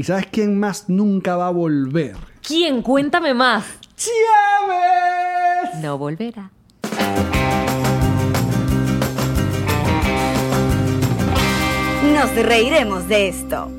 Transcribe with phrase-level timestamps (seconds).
[0.00, 2.16] ¿Y sabes quién más nunca va a volver?
[2.40, 2.80] ¿Quién?
[2.80, 3.66] Cuéntame más.
[3.96, 5.74] ¡Chávez!
[5.82, 6.50] No volverá.
[12.14, 13.70] Nos reiremos de esto.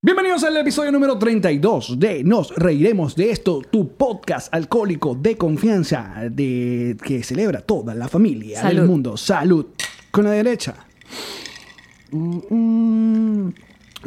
[0.00, 6.14] Bienvenidos al episodio número 32 de Nos Reiremos de esto, tu podcast alcohólico de confianza
[6.30, 8.88] de que celebra toda la familia del Salud.
[8.88, 9.16] mundo.
[9.16, 9.66] Salud.
[10.12, 10.86] Con la derecha.
[12.10, 13.54] Mm, mm.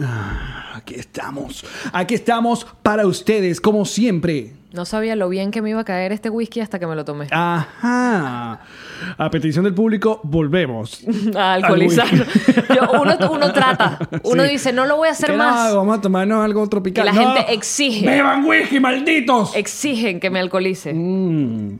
[0.01, 1.65] Ah, Aquí estamos.
[1.93, 4.53] Aquí estamos para ustedes, como siempre.
[4.73, 7.03] No sabía lo bien que me iba a caer este whisky hasta que me lo
[7.03, 7.27] tomé.
[7.29, 8.61] Ajá.
[9.17, 11.03] A petición del público, volvemos.
[11.35, 12.07] A alcoholizar.
[12.07, 12.61] Al whisky.
[12.75, 13.99] Yo- uno, uno trata.
[14.23, 14.49] Uno Sí.
[14.51, 15.75] dice, no lo voy a hacer ¿Qué más.
[15.75, 17.05] Vamos a tomarnos algo tropical.
[17.05, 17.33] Que la No.
[17.33, 18.05] gente exige.
[18.05, 19.53] ¡Beban whisky, malditos!
[19.57, 20.93] Exigen que me alcoholice.
[20.93, 21.79] Mm.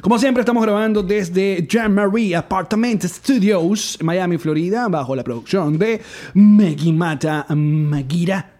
[0.00, 6.00] Como siempre, estamos grabando desde Jean Marie Apartment Studios, Miami, Florida, bajo la producción de
[6.34, 8.52] Meggy Mata Magira.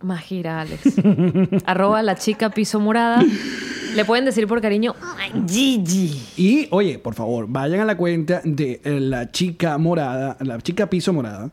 [0.00, 0.94] Magira, Alex.
[1.66, 3.22] Arroba la chica piso morada.
[3.94, 4.94] Le pueden decir por cariño,
[5.48, 6.22] Gigi.
[6.36, 11.12] Y, oye, por favor, vayan a la cuenta de la chica morada, la chica piso
[11.12, 11.50] morada,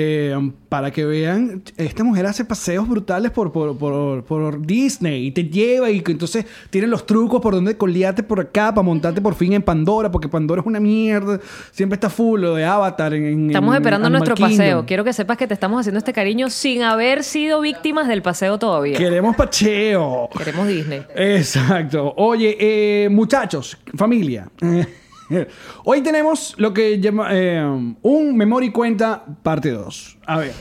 [0.00, 5.32] eh, para que vean, esta mujer hace paseos brutales por, por, por, por Disney y
[5.32, 9.34] te lleva y entonces tiene los trucos por donde colíate por acá para montarte por
[9.34, 11.40] fin en Pandora, porque Pandora es una mierda,
[11.72, 13.12] siempre está full lo de Avatar.
[13.12, 14.52] En, Estamos en esperando nuestro Kingdom.
[14.52, 14.86] paseo.
[14.86, 18.56] Quiero que sepas que te estamos haciendo este cariño sin haber sido víctimas del paseo
[18.56, 18.96] todavía.
[18.96, 20.28] Queremos pacheo.
[20.38, 21.02] Queremos Disney.
[21.16, 22.14] Exacto.
[22.16, 24.48] Oye, eh, muchachos, familia.
[25.84, 27.62] Hoy tenemos lo que llama eh,
[28.02, 30.18] un memoria y cuenta parte 2.
[30.26, 30.52] A ver.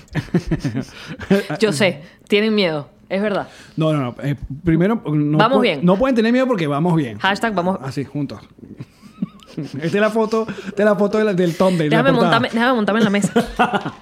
[1.60, 2.90] Yo sé, tienen miedo.
[3.10, 3.48] Es verdad.
[3.78, 4.16] No, no, no.
[4.22, 4.36] eh,
[4.66, 5.80] primero, no Vamos bien.
[5.84, 7.18] No pueden tener miedo porque vamos bien.
[7.20, 7.80] Hashtag vamos.
[7.82, 8.42] Así, juntos.
[9.58, 12.74] Esta es la foto, esta es la foto de la- del thumbnail, Déjame montarme, déjame
[12.74, 13.94] montarme en la mesa.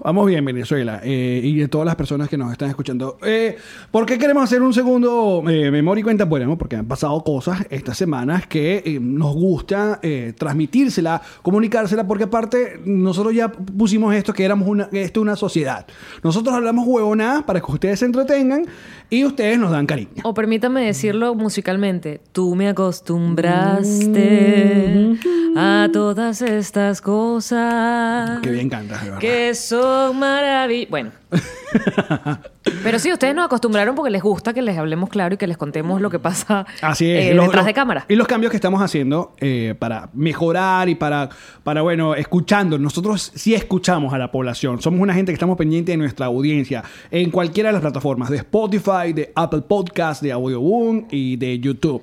[0.00, 1.00] Vamos bien, Venezuela.
[1.02, 3.16] eh, y de todas las personas que nos están escuchando.
[3.24, 3.56] Eh,
[3.90, 6.24] ¿Por qué queremos hacer un segundo eh, memoria y cuenta?
[6.24, 12.24] Bueno, porque han pasado cosas estas semanas que eh, nos gusta eh, transmitírsela, comunicársela, porque
[12.24, 15.86] aparte nosotros ya pusimos esto que éramos una, esto es una sociedad.
[16.22, 18.66] Nosotros hablamos huevonadas para que ustedes se entretengan
[19.10, 20.22] y ustedes nos dan cariño.
[20.24, 22.20] O permítame decirlo musicalmente.
[22.32, 25.16] Tú me acostumbraste
[25.56, 28.40] a todas estas cosas.
[28.40, 29.20] Que bien cantas, de verdad.
[29.20, 30.90] Que son maravillosas.
[30.90, 31.10] Bueno.
[32.82, 35.56] Pero sí, ustedes nos acostumbraron porque les gusta que les hablemos claro y que les
[35.58, 37.26] contemos lo que pasa Así es.
[37.26, 38.04] eh, Los- detrás los- de cámara.
[38.08, 41.28] Y los cambios que estamos haciendo eh, para mejorar y para,
[41.62, 42.78] para, bueno, escuchando.
[42.78, 44.80] Nosotros sí escuchamos a la población.
[44.80, 48.38] Somos una gente que estamos pendiente de nuestra audiencia en cualquiera de las plataformas de
[48.38, 52.02] Spotify, de Apple Podcast, de Audioboom y de YouTube.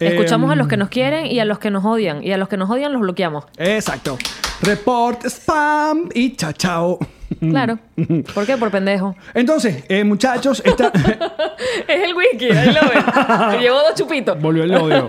[0.00, 2.22] Escuchamos Eh, a los que nos quieren y a los que nos odian.
[2.22, 3.44] Y a los que nos odian los bloqueamos.
[3.56, 4.18] Exacto.
[4.62, 6.98] Report, spam y chao, chao.
[7.40, 7.78] Claro.
[8.34, 8.56] ¿Por qué?
[8.56, 9.14] Por pendejo.
[9.34, 10.90] Entonces, eh, muchachos, esta...
[11.88, 13.04] Es el whisky, ahí lo ven.
[13.52, 14.40] Me llevo dos chupitos.
[14.40, 15.06] Volvió el odio.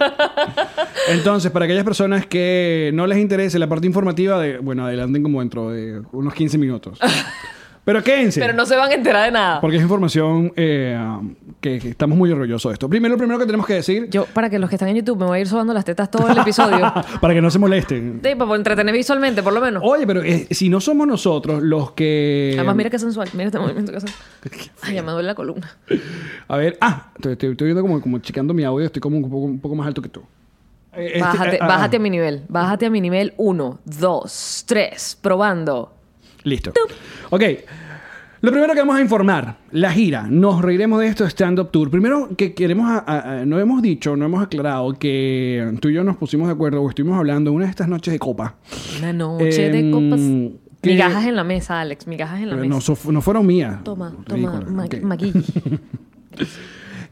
[1.10, 5.40] Entonces, para aquellas personas que no les interese la parte informativa, de, bueno, adelanten como
[5.40, 7.00] dentro de unos 15 minutos.
[7.86, 8.40] Pero quédense.
[8.40, 9.62] Pero no se van a enterar de nada.
[9.62, 10.96] Porque es información eh,
[11.60, 12.88] que, que estamos muy orgullosos de esto.
[12.90, 15.18] Primero, lo primero que tenemos que decir, Yo, para que los que están en YouTube
[15.20, 16.94] me voy a ir sobando las tetas todo el episodio.
[17.22, 18.20] para que no se molesten.
[18.24, 19.82] Sí, para entretener visualmente, por lo menos.
[19.86, 22.54] Oye, pero eh, si no somos nosotros los que...
[22.58, 23.28] Además, mira qué sensual.
[23.34, 24.08] Mira este movimiento que hace.
[24.84, 25.76] Ay, ya me duele la columna.
[26.48, 29.24] A ver, ah, estoy, estoy- estoy viendo como, como checando mi audio, estoy como un
[29.24, 30.22] poco, un poco más alto que tú.
[30.94, 32.44] Eh, este- Bájate, ah, ah, bájate a mi nivel.
[32.50, 33.34] Bájate a mi nivel.
[33.38, 35.18] Uno, dos, tres.
[35.20, 35.94] Probando.
[36.44, 36.72] Listo.
[37.30, 37.44] Ok.
[38.42, 40.24] Lo primero que vamos a informar, la gira.
[40.30, 41.92] Nos reiremos de esto stand-up tour.
[41.92, 45.94] Primero que queremos, a- a- a- no hemos dicho, no hemos aclarado que tú y
[45.96, 48.56] yo nos pusimos de acuerdo o estuvimos hablando una de estas noches de copa.
[49.00, 50.20] Una noche Em, de copas.
[50.82, 52.08] que- Migajas en la mesa, Alex.
[52.08, 52.68] Migajas en la mesa.
[52.70, 53.84] no, so- no fueron mías.
[53.84, 54.52] Toma, toma.
[54.54, 54.72] Ridícula.
[54.72, 55.02] Ma- Ok.
[55.02, 55.34] Magui.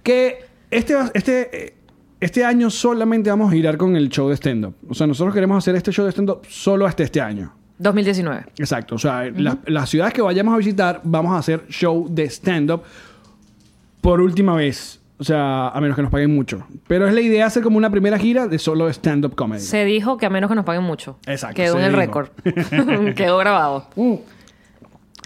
[0.04, 1.74] Que este, este,
[2.20, 4.76] este año solamente vamos a girar con el show de stand-up.
[4.88, 7.54] O sea, nosotros queremos hacer este show de stand-up solo hasta este año.
[7.80, 8.46] 2019.
[8.58, 8.96] Exacto.
[8.96, 12.82] O sea, la- las ciudades que vayamos a visitar, vamos a hacer show de stand-up
[14.02, 16.64] por última vez O sea, a menos que nos paguen mucho.
[16.88, 19.62] Pero es la idea hacer como una primera gira de solo stand-up comedy.
[19.62, 21.18] Se dijo que a menos que nos paguen mucho.
[21.26, 22.30] Exacto, Quedó en el récord.
[23.16, 23.88] Quedó grabado.
[23.96, 24.14] Mm.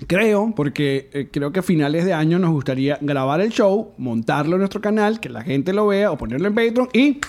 [0.07, 4.55] Creo, porque eh, creo que a finales de año nos gustaría grabar el show, montarlo
[4.55, 7.19] en nuestro canal, que la gente lo vea o ponerlo en Patreon y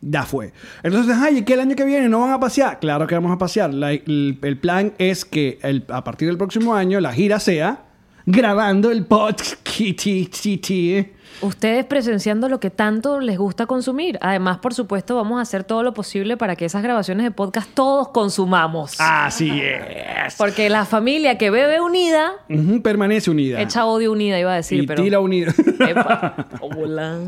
[0.00, 0.52] ya fue.
[0.82, 2.78] Entonces, ay, ¿y qué el año que viene no van a pasear?
[2.80, 3.72] Claro que vamos a pasear.
[3.74, 7.84] La- el, el plan es que el- a partir del próximo año la gira sea
[8.26, 9.54] grabando el podcast.
[11.40, 14.18] Ustedes presenciando lo que tanto les gusta consumir.
[14.22, 17.70] Además, por supuesto, vamos a hacer todo lo posible para que esas grabaciones de podcast
[17.74, 18.96] todos consumamos.
[18.98, 20.34] Así es.
[20.36, 23.60] Porque la familia que bebe unida, Ujú, permanece unida.
[23.60, 25.02] echa odio unida, iba a decir, y pero.
[25.02, 25.52] tira unida.
[25.88, 26.48] Epa.
[26.60, 27.20] Hola.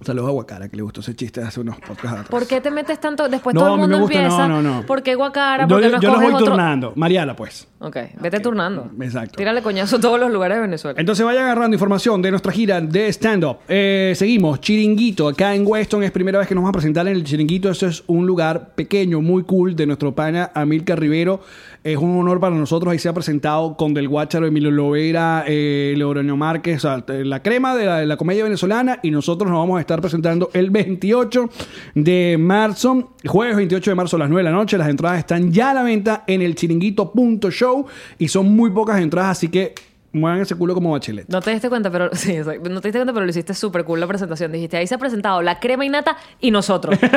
[0.00, 2.28] Saludos a Guacara, que le gustó ese chiste hace unos podcasts atrás.
[2.28, 3.28] ¿Por qué te metes tanto?
[3.28, 4.46] Después No, todo el mundo gusta, empieza.
[4.48, 4.86] no, no, no.
[4.86, 5.64] ¿Por qué Guacara?
[5.64, 6.46] yo ¿Por qué no yo los voy otro?
[6.46, 6.92] turnando.
[6.94, 7.66] Mariala, pues.
[7.80, 8.90] Ok, vete turnando.
[9.00, 9.36] Exacto.
[9.36, 10.98] Tírale coñazo a todos los lugares de Venezuela.
[11.00, 13.58] Entonces vayan agarrando información de nuestra gira de stand-up.
[13.68, 16.02] Eh, seguimos, Chiringuito, acá en Weston.
[16.04, 17.68] Es primera vez que nos vamos a presentar en el Chiringuito.
[17.70, 21.40] Esto es un lugar pequeño, muy cool, de nuestro pana Amilcar Rivero.
[21.88, 22.92] Es un honor para nosotros.
[22.92, 25.96] Ahí se ha presentado con Del Guácharo, Emilio Lovera, eh,
[26.36, 29.00] Márquez, sea, la crema de la, de la comedia venezolana.
[29.02, 31.48] Y nosotros nos vamos a estar presentando el 28
[31.94, 34.76] de marzo, jueves 28 de marzo a las 9 de la noche.
[34.76, 37.86] Las entradas están ya a la venta en el chiringuito.show
[38.18, 39.74] y son muy pocas entradas, así que
[40.12, 41.28] muevan ese culo como bachelet.
[41.28, 42.68] No te diste cuenta, pero sí, exacto.
[42.70, 44.50] no te diste cuenta, pero lo hiciste súper cool la presentación.
[44.52, 46.98] Dijiste, ahí se ha presentado la crema y nata y nosotros.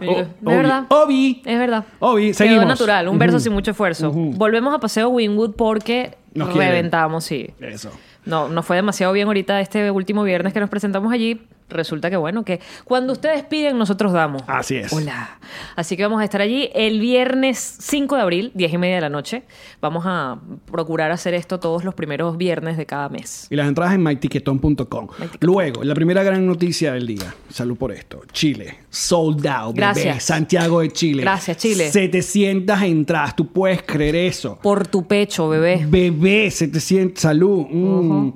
[0.00, 0.56] Y yo, O- ¿De Obi.
[0.56, 0.84] verdad?
[0.88, 1.42] Obi.
[1.44, 1.84] Es verdad.
[1.98, 2.66] Obi, Quedó seguimos.
[2.66, 4.10] natural, un verso sin mucho esfuerzo.
[4.12, 6.70] Volvemos a Paseo Wingwood porque Nos quieren.
[6.70, 7.50] reventamos, sí.
[7.60, 7.90] Eso.
[8.24, 11.40] No, no fue demasiado bien ahorita este último viernes que nos presentamos allí.
[11.68, 14.42] Resulta que bueno, que cuando ustedes piden, nosotros damos.
[14.46, 14.92] Así es.
[14.92, 15.38] Hola.
[15.76, 19.00] Así que vamos a estar allí el viernes 5 de abril, 10 y media de
[19.02, 19.42] la noche.
[19.80, 20.38] Vamos a
[20.70, 23.46] procurar hacer esto todos los primeros viernes de cada mes.
[23.50, 25.08] Y las entradas en mytiquetón.com.
[25.40, 27.34] Luego, la primera gran noticia del día.
[27.50, 28.22] Salud por esto.
[28.32, 28.78] Chile.
[28.90, 29.74] Sold out.
[29.74, 29.86] bebé.
[29.86, 30.24] Gracias.
[30.24, 31.22] Santiago de Chile.
[31.22, 31.90] Gracias, Chile.
[31.90, 33.36] 700 entradas.
[33.36, 34.58] Tú puedes creer eso.
[34.62, 35.84] Por tu pecho, bebé.
[35.86, 37.20] Bebé, 700.
[37.20, 37.66] Salud.
[37.70, 38.32] Mm.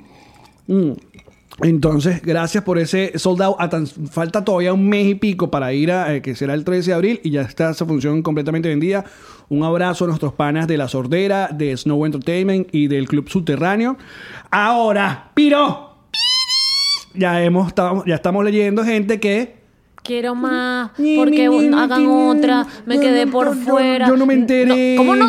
[0.67, 0.93] Mm.
[1.61, 3.57] Entonces, gracias por ese sold out.
[3.59, 6.65] A tan- falta todavía un mes y pico para ir a, eh, que será el
[6.65, 9.05] 13 de abril, y ya está esa función completamente vendida.
[9.51, 13.99] Un abrazo a nuestros panas de La Sordera, de Snow Entertainment y del Club Subterráneo.
[14.51, 15.91] Ahora, Piro.
[17.15, 17.75] Ya, hemos,
[18.07, 19.62] ya estamos leyendo gente que
[20.03, 21.47] Quiero más, porque
[21.77, 24.09] hagan otra, me quedé por fuera.
[24.09, 24.97] yo no me enteré.
[24.97, 25.29] ¿Cómo no?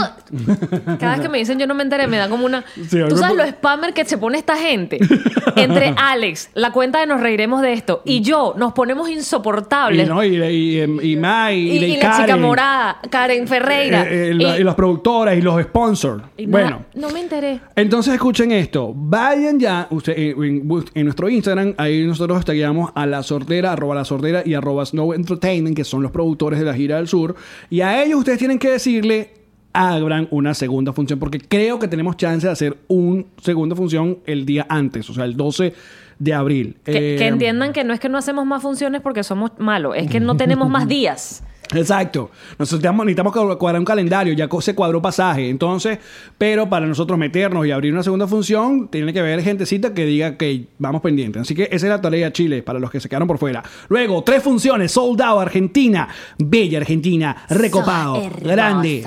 [1.00, 2.66] Cada vez que me dicen yo no me enteré, me da como una.
[2.90, 4.98] Sí, a Tú sabes lo spammer que se pone esta gente.
[5.56, 10.10] Entre Alex, la cuenta de nos reiremos de esto, y yo nos ponemos y, insoportables.
[10.10, 14.04] no, y, y, y, y Mai, y, y, y la chica morada, Karen Ferreira.
[14.04, 16.24] eh, eh, la- y, las productoras y los sponsors.
[16.36, 16.86] y bueno.
[16.96, 17.60] no me enteré.
[17.76, 23.22] Entonces escuchen esto, vayan ya, usted, en, en nuestro Instagram, ahí nosotros tagueamos a la
[23.22, 26.98] sordera, arroba la sordera y arroba Snow Entertainment, que son los productores de la gira
[26.98, 27.36] del sur,
[27.70, 29.32] y a ellos ustedes tienen que decirle,
[29.74, 34.46] abran una segunda función, porque creo que tenemos chance de hacer una segunda función el
[34.46, 35.74] día antes, o sea, el 12
[36.20, 36.78] de abril.
[36.84, 39.96] Que, Eh, que entiendan que no es que no hacemos más funciones porque somos malos,
[39.98, 41.44] es que no tenemos más días.
[41.76, 42.32] Exacto.
[42.60, 45.50] Nosotros necesitamos cu- cuadrar un calendario, ya se cuadró pasaje.
[45.50, 46.00] Entonces,
[46.38, 50.38] pero para nosotros meternos y abrir una segunda función, tiene que haber gentecita que diga
[50.38, 51.42] que vamos pendientes.
[51.42, 53.64] Así que esa es la tarea Chile, para los que se quedaron por fuera.
[53.90, 59.04] Luego, tres funciones, sold out, Argentina, bella Argentina, recopado, grande.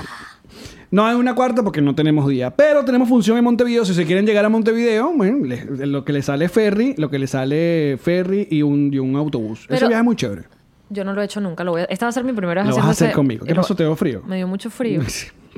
[0.90, 2.50] No hay una cuarta porque no tenemos día.
[2.54, 3.84] Pero tenemos función en Montevideo.
[3.84, 7.10] Si se quieren llegar a Montevideo, bueno, le- lo que le sale es ferry, lo
[7.10, 9.66] que le sale ferry y un, y un autobús.
[9.68, 10.42] Ese viaje es muy chévere.
[10.88, 11.64] Yo no lo he hecho nunca.
[11.64, 13.44] Lo voy a- Esta va a ser mi primera vez Lo vas a hacer conmigo.
[13.44, 13.74] ¿Qué pasó?
[13.74, 14.22] ¿Te dio frío?
[14.26, 15.00] Me dio mucho frío.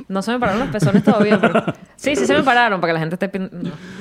[0.07, 1.61] No se me pararon los pezones todavía, pero...
[1.99, 3.39] Sí, sí se me pararon para que la gente esté...
[3.39, 3.49] no.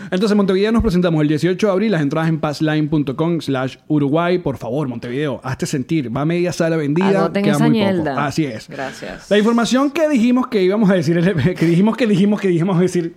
[0.09, 1.91] Entonces, en Montevideo nos presentamos el 18 de abril.
[1.91, 4.37] Las entradas en passline.com slash Uruguay.
[4.37, 6.15] Por favor, Montevideo, hazte sentir.
[6.15, 7.09] Va media sala vendida.
[7.09, 8.09] Agoten queda esa muy poco.
[8.19, 8.69] Así es.
[8.69, 9.29] Gracias.
[9.29, 11.19] La información que dijimos que íbamos a decir,
[11.57, 13.15] que dijimos que dijimos que dijimos decir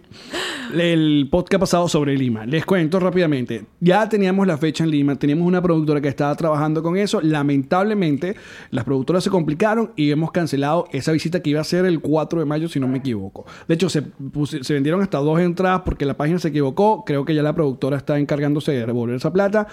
[0.74, 2.46] el podcast pasado sobre Lima.
[2.46, 3.66] Les cuento rápidamente.
[3.80, 7.20] Ya teníamos la fecha en Lima, teníamos una productora que estaba trabajando con eso.
[7.20, 8.34] Lamentablemente,
[8.70, 12.40] las productoras se complicaron y hemos cancelado esa visita que iba a ser el 4
[12.40, 13.46] de mayo, si no me equivoco.
[13.68, 17.04] De hecho, se, puse- se vendieron hasta dos entradas porque la página se equivocó.
[17.04, 19.66] Creo que ya la productora está encargándose de devolver esa plata.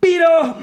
[0.00, 0.56] Pero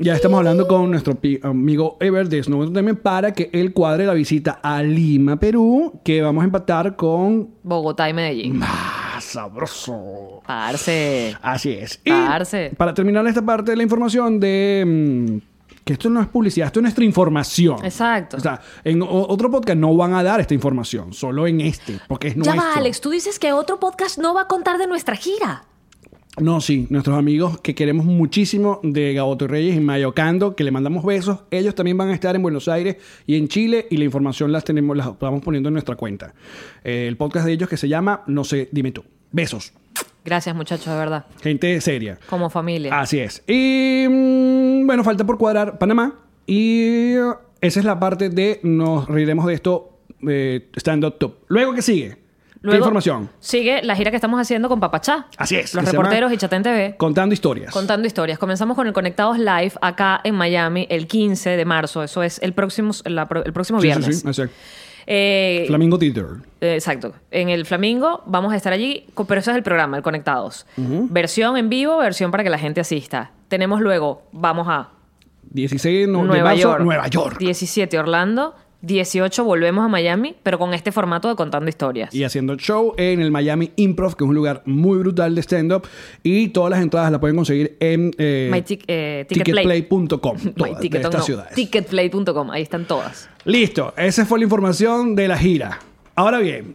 [0.00, 4.14] ya estamos hablando con nuestro amigo Ever de Snow Entertainment para que él cuadre la
[4.14, 8.56] visita a Lima, Perú, que vamos a empatar con Bogotá y Medellín.
[8.56, 10.40] más sabroso.
[10.46, 11.36] Parce.
[11.42, 12.00] Así es.
[12.06, 12.72] Y Parce.
[12.74, 15.49] para terminar esta parte de la información de mm,
[15.84, 17.84] que esto no es publicidad, esto es nuestra información.
[17.84, 18.36] Exacto.
[18.36, 22.28] O sea, en otro podcast no van a dar esta información, solo en este, porque
[22.28, 22.56] es Ya nuestro.
[22.62, 23.00] va, Alex.
[23.00, 25.64] Tú dices que otro podcast no va a contar de nuestra gira.
[26.38, 31.04] No, sí, nuestros amigos que queremos muchísimo de Gaboto Reyes y Mayocando, que le mandamos
[31.04, 32.96] besos, ellos también van a estar en Buenos Aires
[33.26, 36.32] y en Chile y la información las tenemos, las vamos poniendo en nuestra cuenta.
[36.84, 39.02] Eh, el podcast de ellos que se llama No sé, dime tú.
[39.32, 39.72] Besos.
[40.24, 41.26] Gracias, muchachos, de verdad.
[41.42, 42.18] Gente seria.
[42.28, 43.00] Como familia.
[43.00, 43.42] Así es.
[43.48, 44.49] Y mm,
[44.90, 46.14] bueno, falta por cuadrar Panamá.
[46.46, 51.34] Y uh, esa es la parte de nos reiremos de esto eh, stand up top.
[51.46, 52.08] Luego que sigue.
[52.10, 52.18] ¿Qué
[52.62, 53.30] Luego información?
[53.38, 55.28] Sigue la gira que estamos haciendo con Papachá.
[55.38, 56.96] Así es, Los reporteros y Chatén TV.
[56.98, 57.72] Contando historias.
[57.72, 58.38] Contando historias.
[58.40, 62.02] Comenzamos con el Conectados Live acá en Miami el 15 de marzo.
[62.02, 64.20] Eso es el próximo, la el próximo Sí, sí, viernes.
[64.20, 64.54] sí, exacto.
[65.12, 66.26] Eh, Flamingo Theater.
[66.60, 67.12] eh, exacto.
[67.32, 70.66] En el Flamingo vamos a estar allí, pero ese es el programa, el Conectados.
[70.76, 73.32] Versión en vivo, versión para que la gente asista.
[73.48, 74.90] Tenemos luego, vamos a
[75.50, 76.80] 16 no- de Nueva marzo, York.
[76.82, 77.38] Nueva York.
[77.38, 78.54] 17 Orlando.
[78.82, 82.14] 18 volvemos a Miami, pero con este formato de contando historias.
[82.14, 85.86] Y haciendo show en el Miami Improv, que es un lugar muy brutal de stand-up.
[86.22, 88.50] Y todas las entradas las pueden conseguir en eh,
[88.86, 89.82] eh, Ticketplay.
[89.82, 90.36] ticketplay.com.
[90.80, 91.44] Ticket- no.
[91.54, 93.28] Ticketplay.com, ahí están todas.
[93.44, 95.78] Listo, esa fue la información de la gira.
[96.14, 96.74] Ahora bien,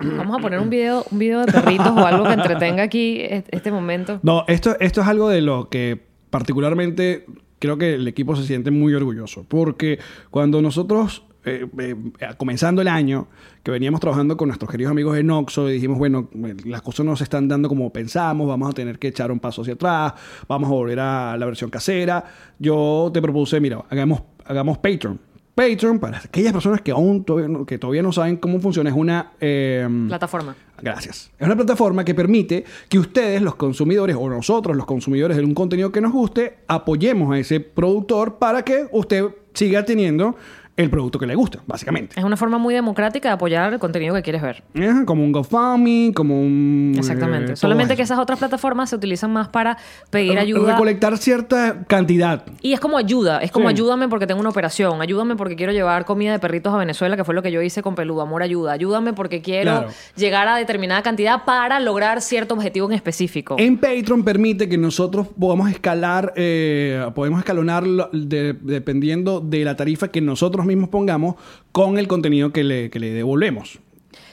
[0.00, 3.44] Vamos a poner un video, un video de perritos o algo que entretenga aquí e-
[3.50, 4.18] este momento.
[4.22, 6.00] No, esto, esto es algo de lo que
[6.30, 7.26] particularmente
[7.64, 9.46] creo que el equipo se siente muy orgulloso.
[9.48, 9.98] Porque
[10.30, 11.96] cuando nosotros, eh, eh,
[12.36, 13.28] comenzando el año,
[13.62, 16.28] que veníamos trabajando con nuestros queridos amigos de Noxo y dijimos, bueno,
[16.66, 19.62] las cosas no se están dando como pensamos, vamos a tener que echar un paso
[19.62, 20.12] hacia atrás,
[20.46, 22.22] vamos a volver a la versión casera.
[22.58, 25.18] Yo te propuse, mira, hagamos, hagamos Patreon.
[25.54, 28.96] Patreon, para aquellas personas que aún todavía no, que todavía no saben cómo funciona, es
[28.96, 29.32] una...
[29.40, 30.56] eh, Plataforma.
[30.82, 31.30] Gracias.
[31.38, 35.54] Es una plataforma que permite que ustedes, los consumidores, o nosotros, los consumidores de un
[35.54, 40.34] contenido que nos guste, apoyemos a ese productor para que usted siga teniendo
[40.76, 42.18] el producto que le gusta, básicamente.
[42.18, 44.64] Es una forma muy democrática de apoyar el contenido que quieres ver.
[44.76, 46.94] Ajá, Como un GoFundMe, como un...
[46.96, 47.44] Exactamente.
[47.44, 49.78] eh, todo Solamente que esas otras plataformas se utilizan más para
[50.10, 50.72] pedir ayuda.
[50.72, 52.44] Recolectar cierta cantidad.
[52.60, 53.74] Y es como ayuda, es como Sí.
[53.74, 57.22] ayúdame porque tengo una operación, ayúdame porque quiero llevar comida de perritos a Venezuela, que
[57.24, 59.88] fue lo que yo hice con Peludo, amor ayuda, ayúdame porque quiero Claro.
[60.16, 63.54] llegar a determinada cantidad para lograr cierto objetivo en específico.
[63.58, 69.76] En Patreon permite que nosotros podamos escalar, eh, podemos escalonar lo- de- dependiendo de la
[69.76, 71.36] tarifa que nosotros mismos pongamos
[71.72, 73.78] con el contenido que le, que le devolvemos.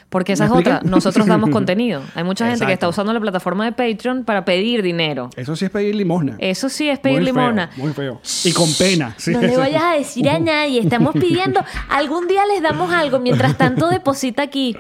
[0.09, 2.01] Porque esa es ¿Me otra, nosotros damos contenido.
[2.15, 5.29] Hay mucha gente que está usando la plataforma de Patreon para pedir dinero.
[5.38, 6.35] Eso sí es pedir limosna.
[6.38, 7.69] Eso sí es pedir Muy feo, limosna.
[7.77, 8.19] muy feo.
[8.43, 9.15] Y con pena.
[9.17, 9.31] sí.
[9.31, 13.57] No le vayas a decir a nadie, estamos pidiendo, algún día les damos algo, mientras
[13.57, 14.75] tanto deposita aquí.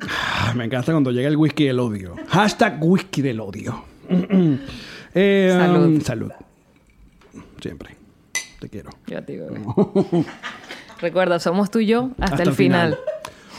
[0.00, 2.14] Ah, Me encanta cuando llega el whisky del odio.
[2.28, 3.84] Hashtag whisky del odio.
[5.14, 5.86] Eh, Salud.
[5.86, 6.30] um, salud.
[7.62, 7.96] Siempre.
[8.58, 8.90] Te quiero.
[9.06, 9.60] Yo a ti, bebé.
[11.00, 12.98] Recuerda, somos tú y yo hasta, el final.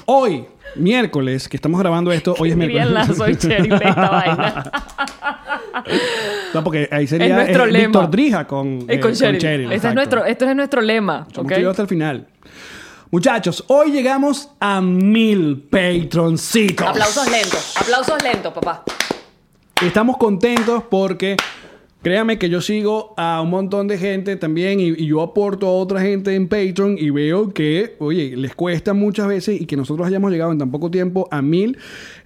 [0.05, 2.89] Hoy, miércoles, que estamos grabando esto, hoy es miércoles.
[2.89, 4.71] la soy sheriff de esta vaina.
[6.53, 7.87] No, porque ahí sería Es nuestro lema.
[7.87, 9.39] Víctor Drija con, Es eh, con Cheryl.
[9.39, 11.27] Cheryl, Este es nuestro, esto es nuestro lema.
[11.33, 11.55] Somos ¿ok?
[11.55, 12.27] tú y yo hasta el final.
[13.11, 16.85] Muchachos, hoy llegamos a mil patroncitos.
[16.87, 18.83] Aplausos lentos, aplausos lentos, papá.
[19.81, 21.37] Estamos contentos porque
[22.01, 25.71] créame que yo sigo a un montón de gente también y, y yo aporto a
[25.71, 30.07] otra gente en Patreon y veo que, oye, les cuesta muchas veces y que nosotros
[30.07, 31.77] hayamos llegado en tan poco tiempo a mil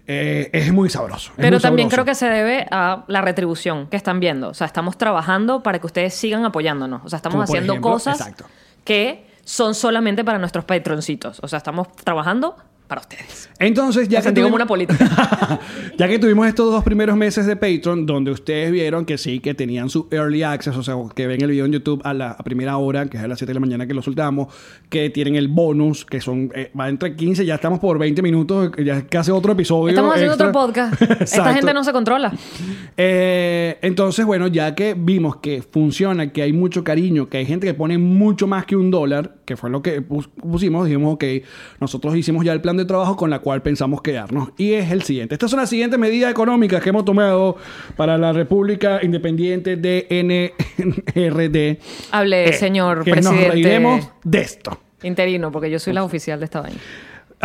[0.05, 1.31] eh, es muy sabroso.
[1.31, 2.03] es Pero muy también sabroso.
[2.03, 4.49] creo que se debe a la retribución que están viendo.
[4.49, 7.01] O sea, estamos trabajando para que ustedes sigan apoyándonos.
[7.05, 8.45] O sea, estamos Como haciendo ejemplo, cosas exacto.
[8.83, 11.39] que son solamente para nuestros patroncitos.
[11.41, 12.55] O sea, estamos trabajando
[12.87, 13.49] para ustedes.
[13.59, 15.59] Entonces, ya Me que, sentí como una política.
[15.97, 19.53] ya que tuvimos estos dos primeros meses de Patreon, donde ustedes vieron que sí, que
[19.53, 22.43] tenían su early access, o sea, que ven el video en YouTube a la a
[22.43, 24.53] primera hora, que es a las 7 de la mañana que lo soltamos,
[24.89, 28.71] que tienen el bonus, que son, eh, va entre 15, ya estamos por 20 minutos,
[28.83, 29.89] ya es casi otro episodio.
[29.89, 30.49] Estamos haciendo extra.
[30.49, 31.01] otro podcast.
[31.21, 32.33] Esta gente no se controla.
[32.97, 37.67] Eh, entonces, bueno, ya que vimos que funciona, que hay mucho cariño, que hay gente
[37.67, 41.23] que pone mucho más que un dólar, que fue lo que pus- pusimos, dijimos, ok,
[41.79, 44.49] nosotros hicimos ya el plan de trabajo con la cual pensamos quedarnos.
[44.57, 45.35] Y es el siguiente.
[45.35, 47.57] Estas son las siguientes medidas económicas que hemos tomado
[47.95, 50.07] para la República Independiente de
[51.15, 51.79] NRD.
[52.11, 53.43] Hable, Eh, señor que presidente.
[53.45, 54.79] nos reiremos de esto.
[55.03, 56.77] Interino, porque yo soy la oficial de esta vaina.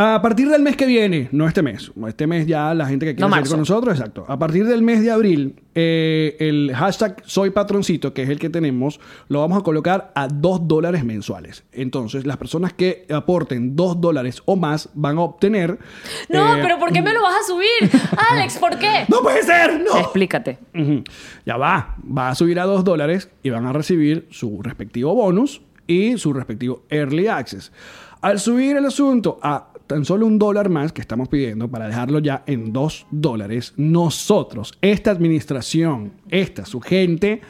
[0.00, 3.16] A partir del mes que viene, no este mes, este mes ya la gente que
[3.16, 3.50] quiere No, marzo.
[3.50, 4.24] con nosotros, exacto.
[4.28, 8.48] A partir del mes de abril, eh, el hashtag soy patroncito, que es el que
[8.48, 11.64] tenemos, lo vamos a colocar a 2 dólares mensuales.
[11.72, 15.80] Entonces, las personas que aporten 2 dólares o más van a obtener...
[16.28, 17.90] No, eh, pero ¿por qué me lo vas a subir?
[18.30, 19.04] Alex, ¿por qué?
[19.08, 19.82] ¡No puede ser!
[19.82, 19.98] ¡No!
[19.98, 20.58] Explícate.
[21.44, 25.60] Ya va, va a subir a 2 dólares y van a recibir su respectivo bonus
[25.88, 27.72] y su respectivo early access.
[28.20, 32.20] Al subir el asunto a tan solo un dólar más que estamos pidiendo para dejarlo
[32.20, 37.40] ya en dos dólares, nosotros, esta administración, esta, su gente,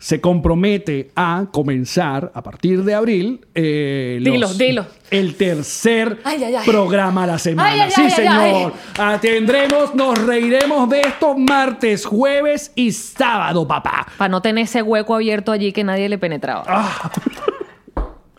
[0.00, 4.86] se compromete a comenzar a partir de abril eh, Dilo, los- dilo.
[5.10, 6.64] el tercer Ay, ay, ay.
[6.64, 7.90] programa a la semana.
[7.90, 8.74] Sí, señor.
[8.96, 14.06] Atendremos, nos reiremos de esto martes, jueves y sábado, papá.
[14.16, 16.62] Para no tener ese hueco abierto allí que nadie le penetraba.
[16.68, 17.10] Ah.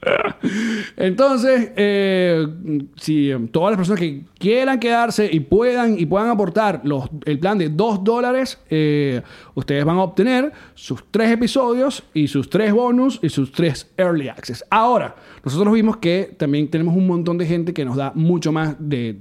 [0.98, 2.48] Entonces, eh,
[2.96, 6.82] si eh, todas las personas que quieran quedarse y puedan y puedan aportar
[7.26, 9.22] el plan de 2 dólares, eh,
[9.56, 14.30] ustedes van a obtener sus tres episodios y sus tres bonus y sus tres early
[14.30, 14.64] access.
[14.70, 18.76] Ahora, nosotros vimos que también tenemos un montón de gente que nos da mucho más
[18.80, 19.18] de.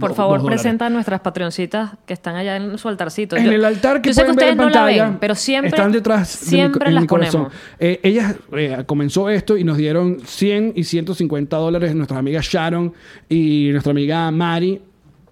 [0.00, 3.36] Por favor, presenta a nuestras patroncitas que están allá en su altarcito.
[3.36, 5.18] En Yo- el altar que yo sé pueden ustedes ver en no la pantalla, ven,
[5.18, 7.42] pero siempre están detrás de mi- siempre las mi corazón.
[7.44, 7.62] ponemos.
[7.78, 12.92] Eh, ella eh, comenzó esto y nos dieron 100 y 150 dólares nuestras amigas Sharon
[13.28, 14.80] y nuestra amiga Mari,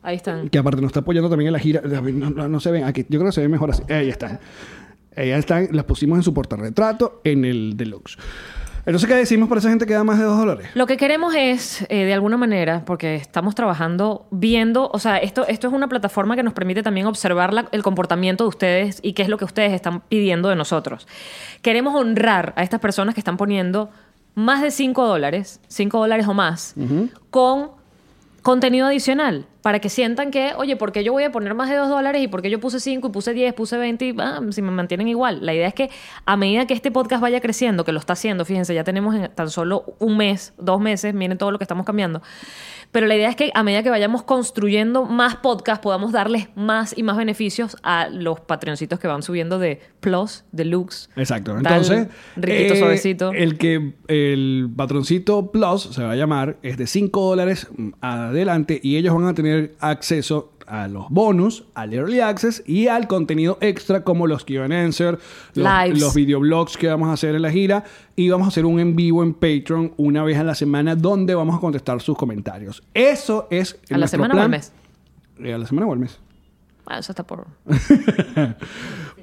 [0.02, 0.48] Ahí están.
[0.48, 1.80] que aparte nos está apoyando también en la gira.
[1.82, 3.82] No, no- no se ven aquí, yo creo que se ve mejor así.
[3.92, 4.38] Ahí están.
[5.14, 8.18] Ellas están, las pusimos en su portarretrato en el deluxe.
[8.86, 10.68] Entonces, ¿qué decimos para esa gente que da más de 2 dólares?
[10.74, 15.44] Lo que queremos es, eh, de alguna manera, porque estamos trabajando, viendo, o sea, esto,
[15.48, 19.12] esto es una plataforma que nos permite también observar la- el comportamiento de ustedes y
[19.14, 21.08] qué es lo que ustedes están pidiendo de nosotros.
[21.62, 23.90] Queremos honrar a estas personas que están poniendo
[24.36, 26.74] más de 5 dólares, 5 dólares o más,
[27.30, 27.70] con
[28.46, 31.74] contenido adicional para que sientan que, oye, ¿por qué yo voy a poner más de
[31.74, 34.40] 2 dólares y por qué yo puse 5 y puse 10, puse 20 y ah,
[34.50, 35.44] si me mantienen igual?
[35.44, 35.90] La idea es que
[36.26, 39.34] a medida que este podcast vaya creciendo, que lo está haciendo, fíjense, ya tenemos en
[39.34, 42.22] tan solo un mes, dos meses, miren todo lo que estamos cambiando.
[42.92, 46.96] Pero la idea es que a medida que vayamos construyendo más podcasts, podamos darles más
[46.96, 51.08] y más beneficios a los patroncitos que van subiendo de Plus, Deluxe.
[51.16, 51.52] Exacto.
[51.62, 53.32] tal, Entonces, riquito, eh, suavecito.
[53.32, 58.80] El que el patroncito Plus se va a llamar es de 5 dólares mm, adelante
[58.82, 63.58] y ellos van a tener acceso a los bonus, al early access y al contenido
[63.60, 65.18] extra como los Q&A answer,
[65.54, 66.00] los, Lives.
[66.00, 68.96] los videoblogs que vamos a hacer en la gira y vamos a hacer un en
[68.96, 72.82] vivo en Patreon una vez a la semana donde vamos a contestar sus comentarios.
[72.94, 74.50] Eso es ¿A la semana o al plan.
[74.50, 74.72] mes?
[75.38, 76.18] Eh, a la semana o al mes.
[76.86, 77.46] Ah, eso está por...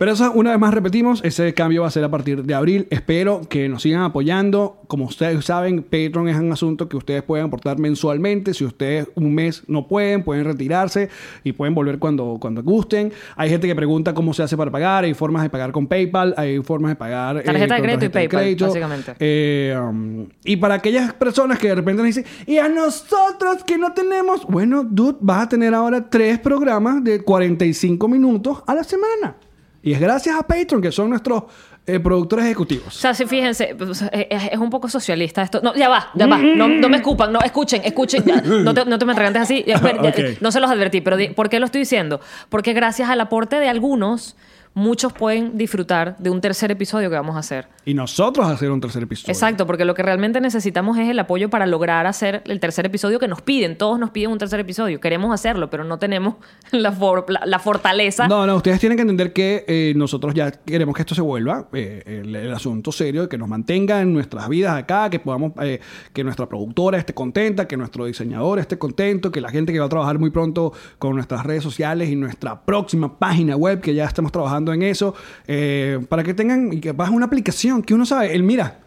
[0.03, 2.87] Pero eso, una vez más repetimos, ese cambio va a ser a partir de abril.
[2.89, 4.81] Espero que nos sigan apoyando.
[4.87, 8.53] Como ustedes saben, Patreon es un asunto que ustedes pueden aportar mensualmente.
[8.53, 11.07] Si ustedes un mes no pueden, pueden retirarse
[11.45, 13.13] y pueden volver cuando, cuando gusten.
[13.37, 15.05] Hay gente que pregunta cómo se hace para pagar.
[15.05, 18.09] Hay formas de pagar con PayPal, hay formas de pagar eh, Tarjeta de crédito y
[18.09, 19.15] PayPal, básicamente.
[19.21, 23.77] Eh, um, y para aquellas personas que de repente nos dicen, y a nosotros que
[23.77, 28.83] no tenemos, bueno, dude, vas a tener ahora tres programas de 45 minutos a la
[28.83, 29.37] semana.
[29.83, 31.43] Y es gracias a Patreon, que son nuestros
[31.85, 32.93] eh, productores O ejecutivos.
[32.95, 35.59] sea, si fíjense, pues, eh, es, es un poco socialista esto.
[35.61, 36.37] No, ya va, ya va.
[36.37, 38.23] No, no me escupan, no, escuchen, escuchen.
[38.25, 38.39] ya.
[38.41, 39.63] No, te, no te me atragantes así.
[39.67, 40.41] Ya, ver, ya, Ok.
[40.41, 42.21] No se los advertí, pero ¿por qué lo estoy diciendo?
[42.49, 44.37] Porque gracias al aporte de algunos,
[44.75, 47.67] muchos pueden disfrutar de un tercer episodio que vamos a hacer.
[47.85, 49.31] Y nosotros hacer un tercer episodio.
[49.31, 53.19] Exacto, porque lo que realmente necesitamos es el apoyo para lograr hacer el tercer episodio
[53.19, 53.77] que nos piden.
[53.77, 54.99] Todos nos piden un tercer episodio.
[54.99, 56.35] Queremos hacerlo, pero no tenemos
[56.71, 58.27] la, for- la- la fortaleza.
[58.27, 61.67] No, no, ustedes tienen que entender que eh, nosotros ya queremos que esto se vuelva
[61.73, 65.79] eh, el, el asunto serio, que nos mantenga en nuestras vidas acá, que podamos, eh,
[66.13, 69.85] que nuestra productora esté contenta, que nuestro diseñador esté contento, que la gente que va
[69.85, 74.05] a trabajar muy pronto con nuestras redes sociales y nuestra próxima página web, que ya
[74.05, 75.15] estamos trabajando en eso,
[75.47, 78.82] eh, para que tengan y que bajen una aplicación que uno sabe, el mira.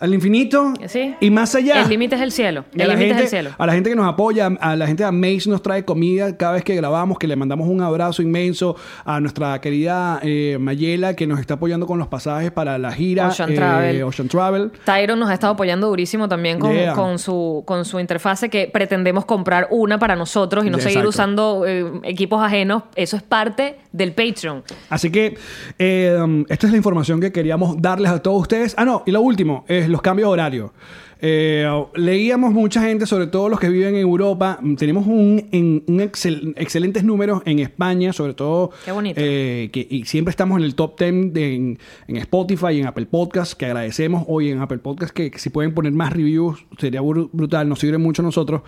[0.00, 1.14] Al infinito Sí.
[1.20, 1.82] y más allá.
[1.82, 2.64] El límite es el cielo.
[2.74, 3.50] El la, límite es gente, el cielo.
[3.56, 6.52] a la gente que nos apoya, a la gente de Amaze nos trae comida cada
[6.52, 11.26] vez que grabamos, que le mandamos un abrazo inmenso a nuestra querida eh, Mayela que
[11.26, 14.02] nos está apoyando con los pasajes para la gira Ocean eh, Travel.
[14.02, 14.70] Ocean Travel.
[14.84, 16.92] Tyron nos ha estado apoyando durísimo también con, Yeah.
[16.94, 21.08] con su, con su interfase que pretendemos comprar una para nosotros y no seguir Exacto.
[21.08, 22.82] usando eh, equipos ajenos.
[22.94, 24.62] Eso es parte del Patreon.
[24.90, 25.38] Así que
[25.78, 28.74] eh, um, esta es la información que queríamos darles a todos ustedes.
[28.76, 30.70] Ah, no, y lo último es los cambios horarios.
[31.18, 34.58] Eh, leíamos mucha gente, sobre todo los que viven en Europa.
[34.76, 38.70] Tenemos un, en- un excel- excelentes números en España, sobre todo.
[38.84, 39.18] Qué bonito.
[39.24, 42.86] eh, que, y siempre estamos en el top 10 de- en, en Spotify y en
[42.86, 46.66] Apple Podcast, que agradecemos hoy en Apple Podcast que, que si pueden poner más reviews
[46.78, 48.60] sería bru- brutal, nos sirve mucho a nosotros.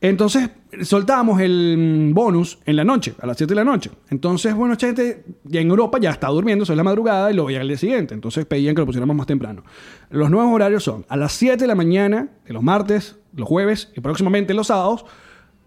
[0.00, 0.50] Entonces,
[0.82, 3.90] soltábamos el mm, bonus en la noche, a las 7 de la noche.
[4.10, 7.62] Entonces, bueno, gente ya en Europa ya está durmiendo, son la madrugada y lo veían
[7.62, 8.14] al día siguiente.
[8.14, 9.62] Entonces pedían que lo pusiéramos más temprano.
[10.10, 13.90] Los nuevos horarios son a las 7 de la mañana, de los martes, los jueves
[13.96, 15.04] y próximamente los sábados.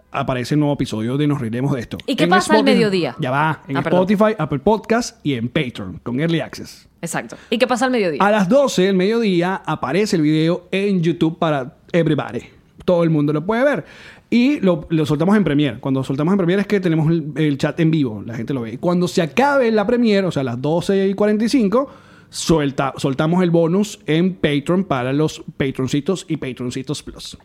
[0.10, 1.98] Aparece un nuevo episodio de Nos Riremos de Esto.
[2.06, 3.16] ¿Y qué En pasa al mediodía?
[3.20, 3.62] Ya va.
[3.68, 4.04] En Ah, perdón.
[4.10, 6.88] Spotify, Apple Podcast y en Patreon, con Early Access.
[7.02, 7.36] Exacto.
[7.50, 8.24] ¿Y qué pasa al mediodía?
[8.24, 12.40] A las 12 del mediodía aparece el video en YouTube para everybody.
[12.86, 13.86] todo el mundo lo puede ver.
[14.30, 15.80] Y lo, lo soltamos en Premiere.
[15.80, 18.62] Cuando soltamos en Premiere es que tenemos el, el chat en vivo, la gente lo
[18.62, 18.74] ve.
[18.74, 21.90] Y cuando se acabe la Premiere, o sea, a las 12 y 45,
[22.30, 27.38] suelta, soltamos el bonus en Patreon para los patroncitos y patroncitos plus.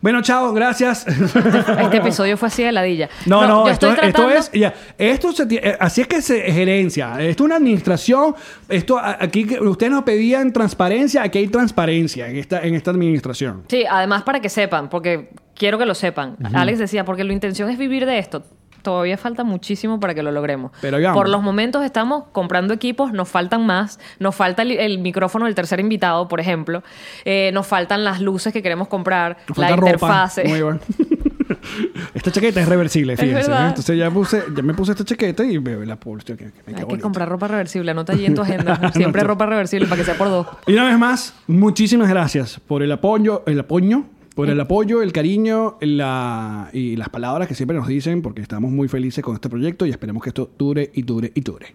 [0.00, 1.04] Bueno, chao, gracias.
[1.80, 3.08] Este episodio fue así de ladilla.
[3.26, 4.52] No, no, yo esto, estoy esto tratando- es.
[4.52, 7.20] ya, esto se eh, así es que se gerencia.
[7.20, 8.36] Esto es una administración.
[8.68, 11.24] Esto aquí ustedes nos pedían transparencia.
[11.24, 13.64] Aquí hay transparencia en esta, en esta administración.
[13.68, 16.36] Sí, además para que sepan, porque quiero que lo sepan.
[16.52, 18.44] Alex decía, porque la intención es vivir de esto.
[18.82, 20.70] Todavía falta muchísimo para que lo logremos.
[20.82, 21.16] Pero ahí vamos.
[21.16, 23.98] Por los momentos estamos comprando equipos, nos faltan más.
[24.18, 26.82] Nos falta el, el micrófono del tercer invitado, por ejemplo.
[27.24, 29.86] Eh, nos faltan las luces que queremos comprar, la ropa.
[29.86, 30.44] interfase.
[30.44, 30.80] Muy bueno.
[32.14, 33.50] esta chaqueta es reversible, fíjense.
[33.50, 33.66] ¿eh?
[33.68, 36.34] Entonces ya, puse, ya me puse esta chaqueta y veo la puse.
[36.66, 38.92] me Hay que comprar ropa reversible, anota allí en tu agenda.
[38.92, 40.46] Siempre ropa reversible para que sea por dos.
[40.66, 44.04] Y una vez más, muchísimas gracias por el apoyo, el apoyo,
[44.34, 48.70] por el apoyo, el cariño la, y las palabras que siempre nos dicen, porque estamos
[48.70, 51.74] muy felices con este proyecto y esperemos que esto dure y dure y dure.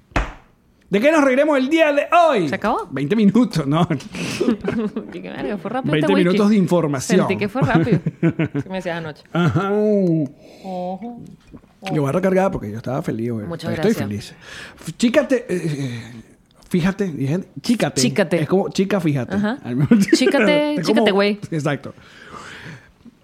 [0.89, 2.49] ¿De qué nos reiremos el día de hoy?
[2.49, 2.87] ¿Se acabó?
[2.89, 3.87] 20 minutos, ¿no?
[5.11, 7.19] Que, verga, fue rápido 20 este minutos de información.
[7.19, 7.99] Sentí que fue rápido.
[8.21, 9.23] ¿Qué me decías anoche?
[9.31, 9.69] Ajá.
[11.93, 13.31] Yo voy a recargar porque yo estaba feliz.
[13.31, 13.45] güey.
[13.45, 14.07] Muchas Estoy gracias.
[14.07, 14.97] feliz.
[14.97, 15.45] Chícate.
[15.47, 16.01] eh, eh,
[16.67, 17.05] fíjate.
[17.11, 18.01] dije, Chícate.
[18.01, 18.41] Chícate.
[18.41, 19.35] Es como chica, fíjate.
[19.35, 19.59] Ajá.
[20.15, 21.39] Chícate, chícate, güey.
[21.51, 21.93] Exacto.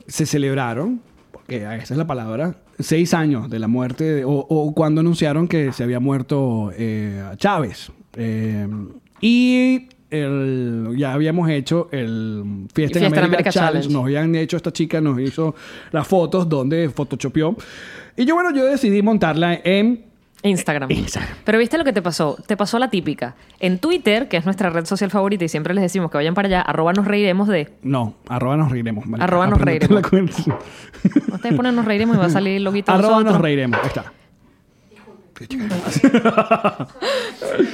[0.07, 4.73] Se celebraron, porque esa es la palabra, seis años de la muerte, de- o, o
[4.73, 7.91] cuando anunciaron que se había muerto eh, Chávez.
[8.17, 8.67] Eh,
[9.21, 13.73] y el- ya habíamos hecho el Fiesta, en Fiesta en América, América Challenge.
[13.87, 13.93] Challenge.
[13.93, 15.55] Nos habían hecho, esta chica nos hizo
[15.91, 17.55] las fotos donde photoshopeó.
[18.15, 20.05] Y yo, bueno, yo decidí montarla en
[20.47, 20.91] Instagram.
[20.91, 21.35] Instagram.
[21.43, 22.37] Pero viste lo que te pasó.
[22.45, 23.35] Te pasó la típica.
[23.59, 26.47] En Twitter, que es nuestra red social favorita y siempre les decimos que vayan para
[26.47, 27.73] allá, arroba nos reiremos de.
[27.83, 29.05] No, arroba nos reiremos.
[29.05, 29.23] marica.
[29.25, 30.03] Arroba nos reiremos.
[31.33, 33.79] Ustedes ponen nos reiremos y va a salir el loguito arroba nos reiremos.
[33.81, 34.11] Ahí está.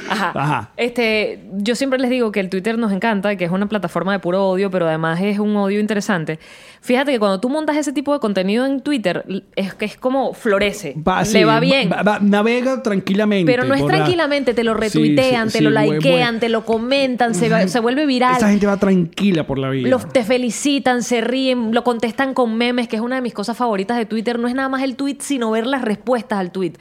[0.10, 0.32] Ajá.
[0.36, 0.71] Ajá.
[0.78, 4.19] Este, yo siempre les digo que el Twitter nos encanta, que es una plataforma de
[4.19, 6.39] puro odio, pero además es un odio interesante.
[6.82, 9.24] Fíjate que cuando tú montas ese tipo de contenido en Twitter,
[9.56, 10.95] es que es como florece.
[11.08, 11.91] Va, le sí, va bien.
[11.91, 13.52] va- va- navega tranquilamente.
[13.52, 16.39] pero no es por la- tranquilamente, te lo Sí, retuitean, sí, te lo sí, likean,
[16.39, 18.38] te lo comentan, se, va- se vuelve viral.
[18.38, 19.88] Esa gente va tranquila por la vida.
[19.89, 23.56] Los te felicitan, se ríen, lo contestan con memes, que es una de mis cosas
[23.56, 24.39] favoritas de Twitter.
[24.39, 26.74] No es nada más el tweet, sino ver las respuestas al tweet.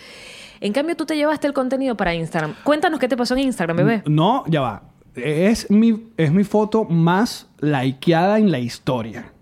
[0.61, 2.55] En cambio, tú te llevaste el contenido para Instagram.
[2.64, 4.03] Cuéntanos qué te pasó en Instagram, bebé.
[4.07, 4.83] No, ya va.
[5.14, 9.33] Es mi, es mi foto más likeada en la historia.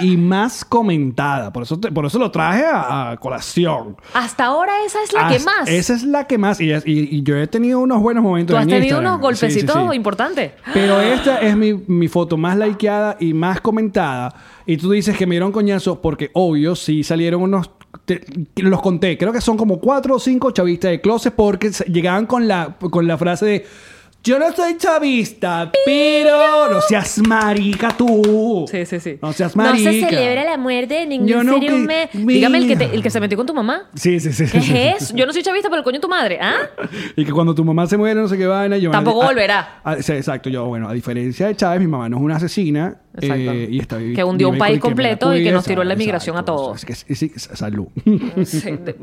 [0.00, 1.52] Y más comentada.
[1.52, 3.96] Por eso, te- por eso lo traje a, a colación.
[4.14, 5.68] Hasta ahora esa es la que más.
[5.68, 6.60] Esa es la que más.
[6.60, 9.20] Y, es- y- y yo he tenido unos buenos momentos Tú has en tenido Instagram.
[9.20, 9.96] unos Sí, sí, golpecitos sí.
[9.96, 10.52] importantes.
[10.72, 14.34] Pero esta es mi, mi foto más likeada y más comentada.
[14.66, 17.70] Y tú dices que me dieron coñazo porque, obvio, sí salieron unos...
[18.04, 18.20] te-
[18.56, 19.16] los conté.
[19.18, 23.06] Creo que son como cuatro o cinco chavistas de closet porque llegaban con la, con
[23.06, 23.66] la frase de...
[24.24, 26.70] Yo no soy chavista, pero...
[26.70, 28.66] No seas marica tú.
[28.70, 29.18] Sí, sí, sí.
[29.20, 29.90] No seas marica.
[29.90, 32.08] No se celebra la muerte de ningún Yo no ser que- humano.
[32.12, 33.88] Dígame el que, te- el que se metió con tu mamá.
[33.96, 34.44] Sí, sí, sí.
[34.44, 34.78] ¿Qué sí, sí.
[34.78, 35.16] es eso?
[35.16, 36.38] Yo no soy chavista, pero el coño de tu madre.
[36.40, 36.54] ¿Ah?
[37.16, 38.92] Y que cuando tu mamá se muere, no sé qué vaina, yo...
[38.92, 39.80] Tampoco ah, volverá.
[39.82, 40.48] ah, sí, exacto.
[40.48, 42.98] Yo, bueno, a diferencia de Chávez, mi mamá no es una asesina.
[43.14, 43.34] Exacto.
[43.52, 45.64] eh, y está, Que hundió un vive país me la completo y que cuide, nos
[45.66, 46.56] tiró la exacto, inmigración a exacto.
[46.56, 46.84] todos.
[46.86, 47.86] Que sí, sí, salud.
[48.44, 48.96] Sí, de-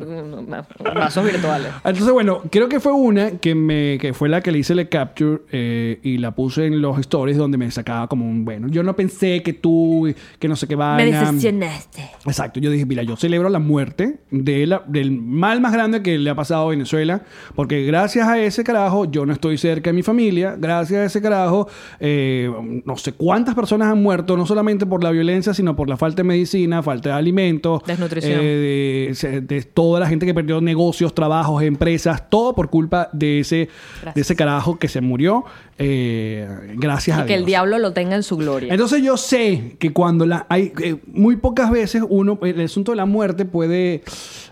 [0.96, 1.72] vasos virtuales.
[1.84, 4.80] Entonces, bueno, creo que fue una que me que fue la que le hice el
[5.10, 8.68] capture eh, y la puse en los stories donde me sacaba como un bueno.
[8.68, 11.20] Yo no pensé que tú, que no sé qué Me vaina.
[11.22, 12.02] decepcionaste.
[12.26, 16.18] Exacto, yo dije, mira, yo celebro la muerte de la- del mal más grande que
[16.18, 17.22] le ha pasado a Venezuela,
[17.56, 21.22] porque gracias a ese carajo yo no estoy cerca de mi familia, gracias a ese
[21.22, 21.68] carajo
[22.00, 22.52] eh,
[22.86, 26.18] no sé cuántas personas han muerto, no solamente por la violencia, sino por la falta
[26.18, 28.40] de medicina, falta de alimentos, Desnutrición.
[28.42, 33.40] eh, de, de toda la gente que perdió negocios, trabajos, empresas, todo por culpa de
[33.42, 33.70] ese,
[34.02, 34.16] Gracias.
[34.16, 35.46] de ese carajo que se murió,
[35.78, 37.48] eh, gracias a Y que el Dios.
[37.48, 38.72] diablo lo tenga en su gloria.
[38.72, 42.98] Entonces yo sé que cuando la hay eh, muy pocas veces uno el asunto de
[42.98, 44.04] la muerte puede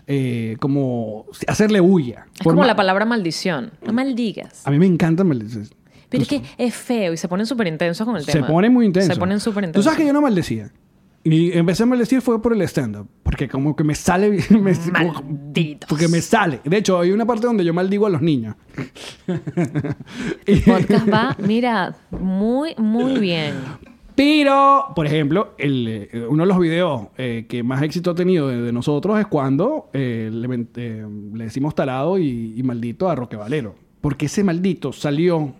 [0.08, 2.26] eh, como hacerle huya.
[2.36, 3.72] es como la palabra maldición.
[3.86, 4.66] No maldigas.
[4.66, 5.72] A mí me encanta maldices.
[6.10, 8.48] Pero es que es feo y se ponen súper intensos con el Se tema.
[8.48, 9.14] pone muy intenso.
[9.14, 9.84] Se ponen súper Tú intensos.
[9.84, 10.72] sabes que yo no maldecía.
[11.30, 13.08] Y empecé a maldecir fue por el stand-up.
[13.24, 14.30] Porque como que me sale...
[14.50, 15.90] me- Malditos.
[15.90, 16.62] porque me sale.
[16.64, 18.56] De hecho, hay una parte donde yo maldigo a los niños.
[20.46, 23.56] Y- podcast va, mira, muy, muy bien.
[24.16, 28.48] Pero, por ejemplo, el, eh, uno de los videos eh, que más éxito ha tenido
[28.48, 33.36] de, de nosotros es cuando eh, le, eh, decimos tarado y, y maldito a Roque
[33.36, 33.76] Valero.
[34.02, 35.54] Porque ese maldito salió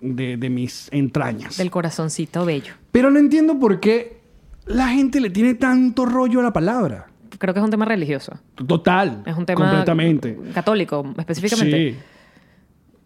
[0.00, 1.56] de, de mis entrañas.
[1.56, 2.74] Del corazoncito bello.
[2.92, 4.20] Pero no entiendo por qué
[4.66, 7.06] la gente le tiene tanto rollo a la palabra.
[7.38, 8.32] Creo que es un tema religioso.
[8.66, 9.22] Total.
[9.26, 10.38] Es un tema Completamente.
[10.54, 11.92] católico, específicamente.
[11.92, 11.98] Sí.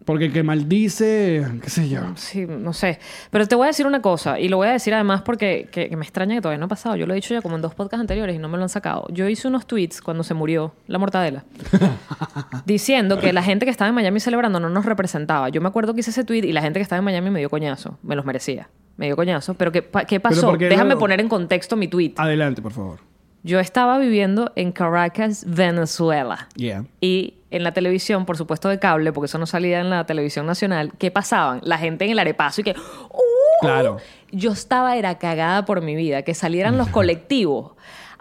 [0.05, 1.99] Porque el que maldice, qué sé yo.
[2.15, 2.99] Sí, no sé.
[3.29, 5.87] Pero te voy a decir una cosa, y lo voy a decir además porque que-
[5.89, 6.95] que me extraña que todavía no ha pasado.
[6.95, 8.69] Yo lo he dicho ya como en dos podcasts anteriores y no me lo han
[8.69, 9.05] sacado.
[9.11, 11.43] Yo hice unos tweets cuando se murió la mortadela,
[12.65, 15.49] diciendo que la gente que estaba en Miami celebrando no nos representaba.
[15.49, 17.39] Yo me acuerdo que hice ese tweet y la gente que estaba en Miami me
[17.39, 17.97] dio coñazo.
[18.03, 18.69] Me los merecía.
[18.97, 19.53] Me dio coñazo.
[19.53, 20.47] Pero ¿qué, pa- qué pasó?
[20.47, 20.99] ¿por qué Déjame no?
[20.99, 22.13] poner en contexto mi tweet.
[22.17, 22.99] Adelante, por favor.
[23.43, 26.49] Yo estaba viviendo en Caracas, Venezuela.
[26.55, 26.85] Yeah.
[26.99, 30.45] Y en la televisión, por supuesto de cable, porque eso no salía en la televisión
[30.45, 31.61] nacional, ¿qué pasaban?
[31.63, 32.71] La gente en el arepazo y que...
[32.71, 33.61] ¡Uh!
[33.61, 33.97] Claro.
[34.31, 37.71] Yo estaba era cagada por mi vida, que salieran los colectivos.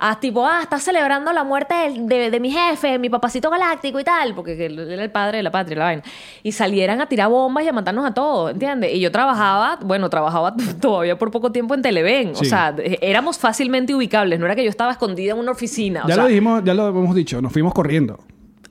[0.01, 3.99] A tipo, ah, estás celebrando la muerte del- de, de mi jefe, mi papacito galáctico
[3.99, 6.03] y tal, porque él era el padre de la patria, la vaina.
[6.45, 8.95] Y salieran a tirar bombas y a matarnos a todos, ¿entiendes?
[8.95, 12.31] Y yo trabajaba, bueno, trabajaba todavía por poco tiempo en Televen.
[12.31, 16.03] O sea, éramos fácilmente ubicables, no era que yo estaba escondida en una oficina.
[16.05, 18.21] o ya sea, lo dijimos, ya lo hemos dicho, nos fuimos corriendo.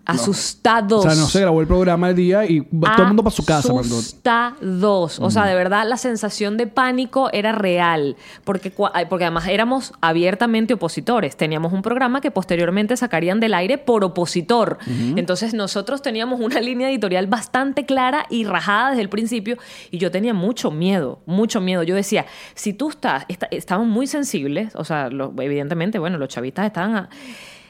[0.07, 1.05] Asustados.
[1.05, 3.45] O sea, no se grabó el programa el día y todo el mundo para su
[3.45, 3.71] casa.
[3.79, 5.19] Asustados.
[5.19, 8.15] O sea, de verdad, la sensación de pánico era real.
[8.43, 11.35] Porque, ay, porque además éramos abiertamente opositores.
[11.37, 14.77] Teníamos un programa que posteriormente sacarían del aire por opositor.
[15.15, 19.57] Entonces, nosotros teníamos una línea editorial bastante clara y rajada desde el principio.
[19.91, 21.83] Y yo tenía mucho miedo, mucho miedo.
[21.83, 26.29] Yo decía, si tú estás, está- estaban muy sensibles, o sea, lo- evidentemente, bueno, los
[26.29, 26.95] chavistas estaban.
[26.95, 27.09] a-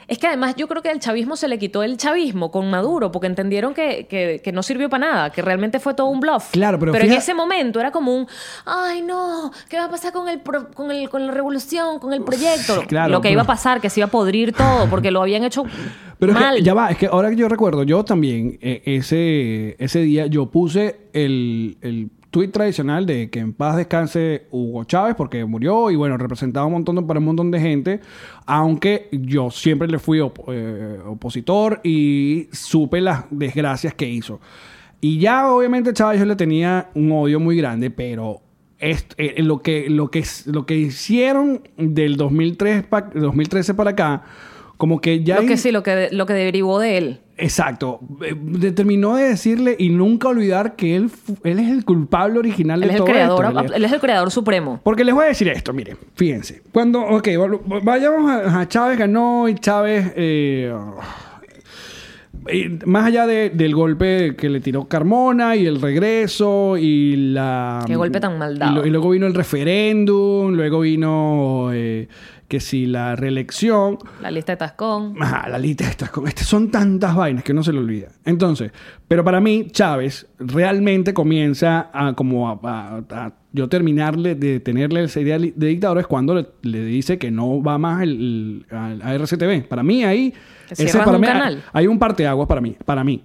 [0.08, 3.12] es que además yo creo que al chavismo se le quitó el chavismo con Maduro
[3.12, 6.50] porque entendieron que, que- que no sirvió para nada, que realmente fue todo un bluff.
[6.50, 8.26] Claro, pero en fija- ese momento era como un,
[8.64, 12.12] ay no, ¿qué va a pasar con, el pro- con, el, con la revolución, con
[12.12, 12.82] el proyecto?
[12.88, 15.20] claro, lo que pero- iba a pasar, que se iba a podrir todo porque lo
[15.22, 15.62] habían hecho
[16.18, 16.56] Pero es mal.
[16.56, 20.26] que, ya va, es que ahora que yo recuerdo, yo también, eh, ese, ese día,
[20.26, 25.90] yo puse el, el tuit tradicional de que en paz descanse Hugo Chávez porque murió
[25.90, 28.00] y bueno, representaba un montón de- para un montón de gente,
[28.46, 34.40] aunque yo siempre le fui op- eh, opositor y supe las desgracias que hizo.
[35.00, 38.40] Y ya obviamente Chávez yo le tenía un odio muy grande, pero
[38.78, 44.22] est- eh, lo, que, lo, que, lo que hicieron del 2003 pa- 2013 para acá,
[44.76, 45.40] como que ya...
[45.40, 47.20] lo que sí, lo que, lo que derivó de él.
[47.38, 48.00] Exacto.
[48.22, 51.10] Eh, Determinó de decirle y nunca olvidar que él,
[51.44, 53.74] él es el culpable original Él de es el todo creador, esto.
[53.76, 54.80] Él- es el creador supremo.
[54.82, 56.62] Porque les voy a decir esto, miren, fíjense.
[56.72, 57.28] Cuando, ok,
[57.82, 60.74] vayamos a, a Chávez ganó y Chávez, eh,
[62.48, 67.82] eh, más allá de- del golpe que le tiró Carmona y el regreso y la...
[67.86, 68.72] Qué golpe tan mal dado.
[68.72, 72.08] Y, lo- y luego vino el referéndum, luego vino eh,
[72.48, 73.98] que si la reelección.
[74.22, 75.14] La lista de Tascón.
[75.20, 78.08] Ajá, la lista estas con estas son tantas vainas que no se le olvida.
[78.24, 78.72] Entonces,
[79.06, 85.04] pero para mí Chávez realmente comienza a como a, a- a yo terminarle de tenerle
[85.04, 88.76] esa idea de dictador es cuando le, le dice que no va más el, el-
[88.76, 89.66] a, a RCTV.
[89.68, 90.32] Para mí ahí
[90.76, 91.62] Que ese para un mí canal.
[91.72, 93.22] hay un parteaguas para mí, para mí.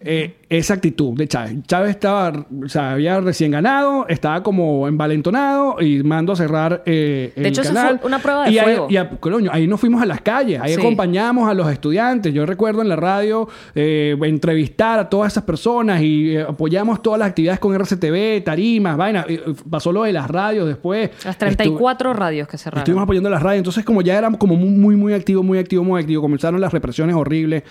[0.00, 1.56] Eh, esa actitud de Chávez.
[1.66, 7.32] Chávez estaba, o sea, había recién ganado, estaba como envalentonado y mando a cerrar eh,
[7.34, 7.98] el De hecho, eso canal.
[7.98, 8.86] fue una prueba de y ahí- fuego.
[8.88, 10.80] y a- coño, ahí nos fuimos a las calles, ahí Sí.
[10.80, 12.32] acompañamos a los estudiantes.
[12.32, 17.18] Yo recuerdo en la radio eh, entrevistar a todas esas personas y eh, apoyamos todas
[17.18, 19.26] las actividades con RCTV, tarimas, vainas.
[19.28, 21.10] Eh, Pasó lo de las radios después.
[21.24, 22.82] Las 34 radios que cerraron.
[22.82, 23.58] Estuvimos apoyando las radios.
[23.60, 26.72] Entonces, como ya éramos como muy, muy, muy activos, muy activos, muy activos, comenzaron las
[26.72, 27.64] represiones horribles.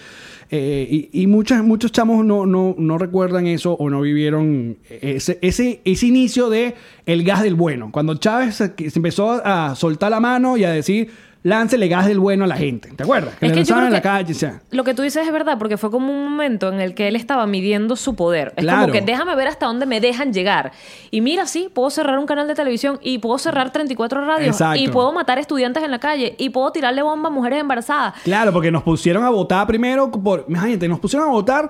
[0.51, 5.81] Y y muchas, muchos chamos no, no, no recuerdan eso o no vivieron ese, ese,
[5.85, 6.73] ese inicio de
[7.05, 7.89] el gas del bueno.
[7.91, 11.11] Cuando Chávez se, empezó a soltar la mano y a decir,
[11.43, 12.89] láncele gas del bueno a la gente.
[12.95, 13.35] ¿Te acuerdas?
[13.35, 14.33] Que Es le que yo lanzaban creo en la que calle.
[14.33, 14.61] o sea.
[14.71, 17.15] Lo que tú dices es verdad, porque fue como un momento en el que él
[17.15, 18.51] estaba midiendo su poder.
[18.57, 18.81] Es Claro.
[18.81, 20.71] como que déjame ver hasta dónde me dejan llegar.
[21.11, 24.81] Y mira, sí, puedo cerrar un canal de televisión y puedo cerrar 34 radios Exacto.
[24.81, 28.15] y puedo matar estudiantes en la calle y puedo tirarle bomba a mujeres embarazadas.
[28.23, 30.45] Claro, porque nos pusieron a votar primero por...
[30.49, 31.69] Imagínate, nos pusieron a votar...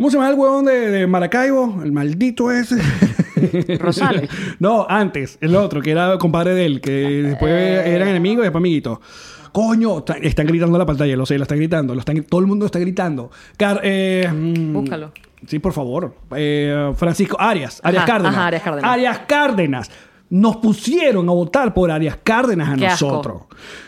[0.00, 1.82] ¿Cómo se llama el huevón de, de Maracaibo?
[1.84, 2.76] El maldito ese.
[3.78, 4.30] Rosales.
[4.58, 6.90] no, antes, el otro, que era compadre de él, que
[7.22, 7.52] después
[7.86, 8.98] eran enemigos y después amiguitos.
[9.52, 12.40] Coño, está- están gritando en la pantalla, lo sé, lo están gritando, lo están, todo
[12.40, 13.30] el mundo está gritando.
[13.58, 15.12] Car- eh, mm, Búscalo.
[15.46, 16.14] Sí, por favor.
[16.34, 18.34] Eh, Francisco Arias, Arias Ajá, Cárdenas.
[18.36, 18.90] ajá, Arias Cárdenas.
[18.90, 19.90] Arias Cárdenas.
[20.30, 23.06] Nos pusieron a votar por Arias Cárdenas a Qué asco.
[23.08, 23.42] nosotros.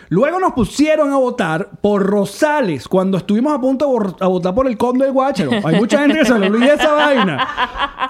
[0.08, 4.66] Luego nos pusieron a votar por Rosales cuando estuvimos a punto de a votar por
[4.66, 5.52] el conde del Guácharo.
[5.64, 7.48] Hay mucha gente que se le olvida esa vaina.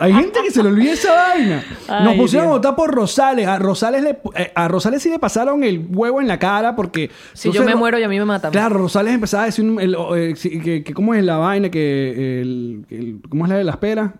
[0.00, 1.62] Hay gente que se le olvida esa vaina.
[2.02, 2.54] Nos pusieron Dios.
[2.54, 3.46] a votar por Rosales.
[3.46, 7.10] A Rosales, le, eh, a Rosales sí le pasaron el huevo en la cara porque...
[7.34, 8.50] Si yo me Ro- muero y a mí me matan.
[8.50, 13.44] Claro, Rosales empezaba a decir el- eh, que, que cómo es la vaina, que, ¿cómo
[13.44, 14.14] es la de la espera?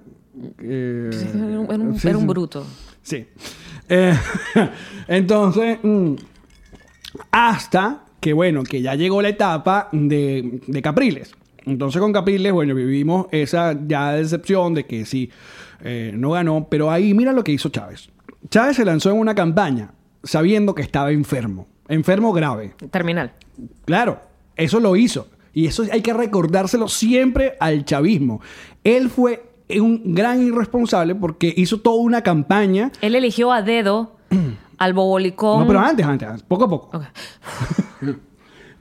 [0.61, 2.29] eh, Era un, era un- sí, era un sí.
[2.29, 2.65] bruto.
[3.03, 3.27] Sí.
[3.95, 4.15] Eh,
[5.09, 6.15] entonces, mm,
[7.31, 11.35] hasta que, bueno, que ya llegó la etapa de, de Capriles.
[11.67, 15.31] Entonces con Capriles, bueno, vivimos esa ya decepción de que sí,
[15.85, 16.69] eh, no ganó.
[16.71, 18.09] Pero ahí, mira lo que hizo Chávez.
[18.49, 19.93] Chávez se lanzó en una campaña
[20.25, 21.67] sabiendo que estaba enfermo.
[21.89, 22.75] Enfermo grave.
[22.91, 23.33] Terminal.
[23.85, 24.21] Claro,
[24.57, 25.29] eso lo hizo.
[25.53, 28.41] Y eso hay que recordárselo siempre al chavismo.
[28.85, 32.93] Él fue un gran irresponsable porque hizo toda una campaña.
[33.01, 34.17] Él eligió a dedo
[34.79, 35.61] al bobolicón.
[35.61, 36.97] No, pero antes, antes, antes, poco a poco.
[36.97, 37.05] Ok.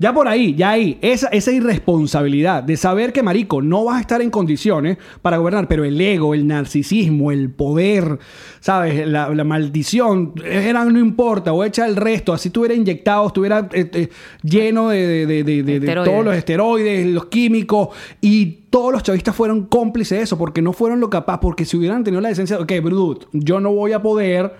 [0.01, 4.01] Ya por ahí, ya ahí, esa, esa irresponsabilidad de saber que, marico, no vas a
[4.01, 8.17] estar en condiciones para gobernar, pero el ego, el narcisismo, el poder,
[8.61, 9.05] ¿sabes?
[9.07, 13.91] La, la maldición, era no importa, o echa el resto, así estuviera inyectado, estuviera eh,
[13.93, 14.09] eh,
[14.41, 15.63] lleno de, de- de-
[16.03, 17.89] todos los esteroides, los químicos,
[18.21, 21.77] y todos los chavistas fueron cómplices de eso, porque no fueron lo capaz, porque si
[21.77, 24.53] hubieran tenido la decencia, ok, Brut, yo no voy a poder...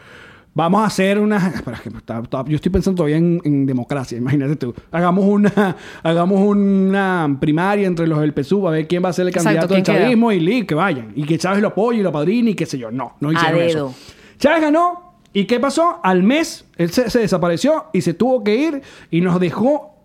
[0.54, 1.54] Vamos a hacer una.
[2.48, 4.74] Yo estoy pensando todavía en, en democracia, imagínate tú.
[4.92, 9.28] Hagamos una, hagamos una primaria entre los del PSUV a ver quién va a ser
[9.28, 10.04] el candidato del ¿quién queda?
[10.06, 11.14] chavismo y li, que vayan.
[11.16, 12.92] Y que Chávez lo apoye y lo apadrine y qué sé yo.
[12.92, 13.78] No, no hicieron A eso.
[13.78, 13.94] dedo.
[14.40, 15.12] Chávez ganó.
[15.34, 16.02] ¿Y qué pasó?
[16.04, 19.96] Al mes él se, se desapareció y se tuvo que ir y nos dejó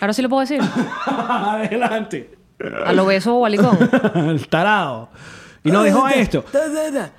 [0.00, 0.60] Ahora sí lo puedo decir.
[1.06, 2.30] adelante.
[2.86, 3.76] A lo beso bobalicón.
[4.14, 5.10] el tarado.
[5.64, 6.44] Y nos dejó a esto.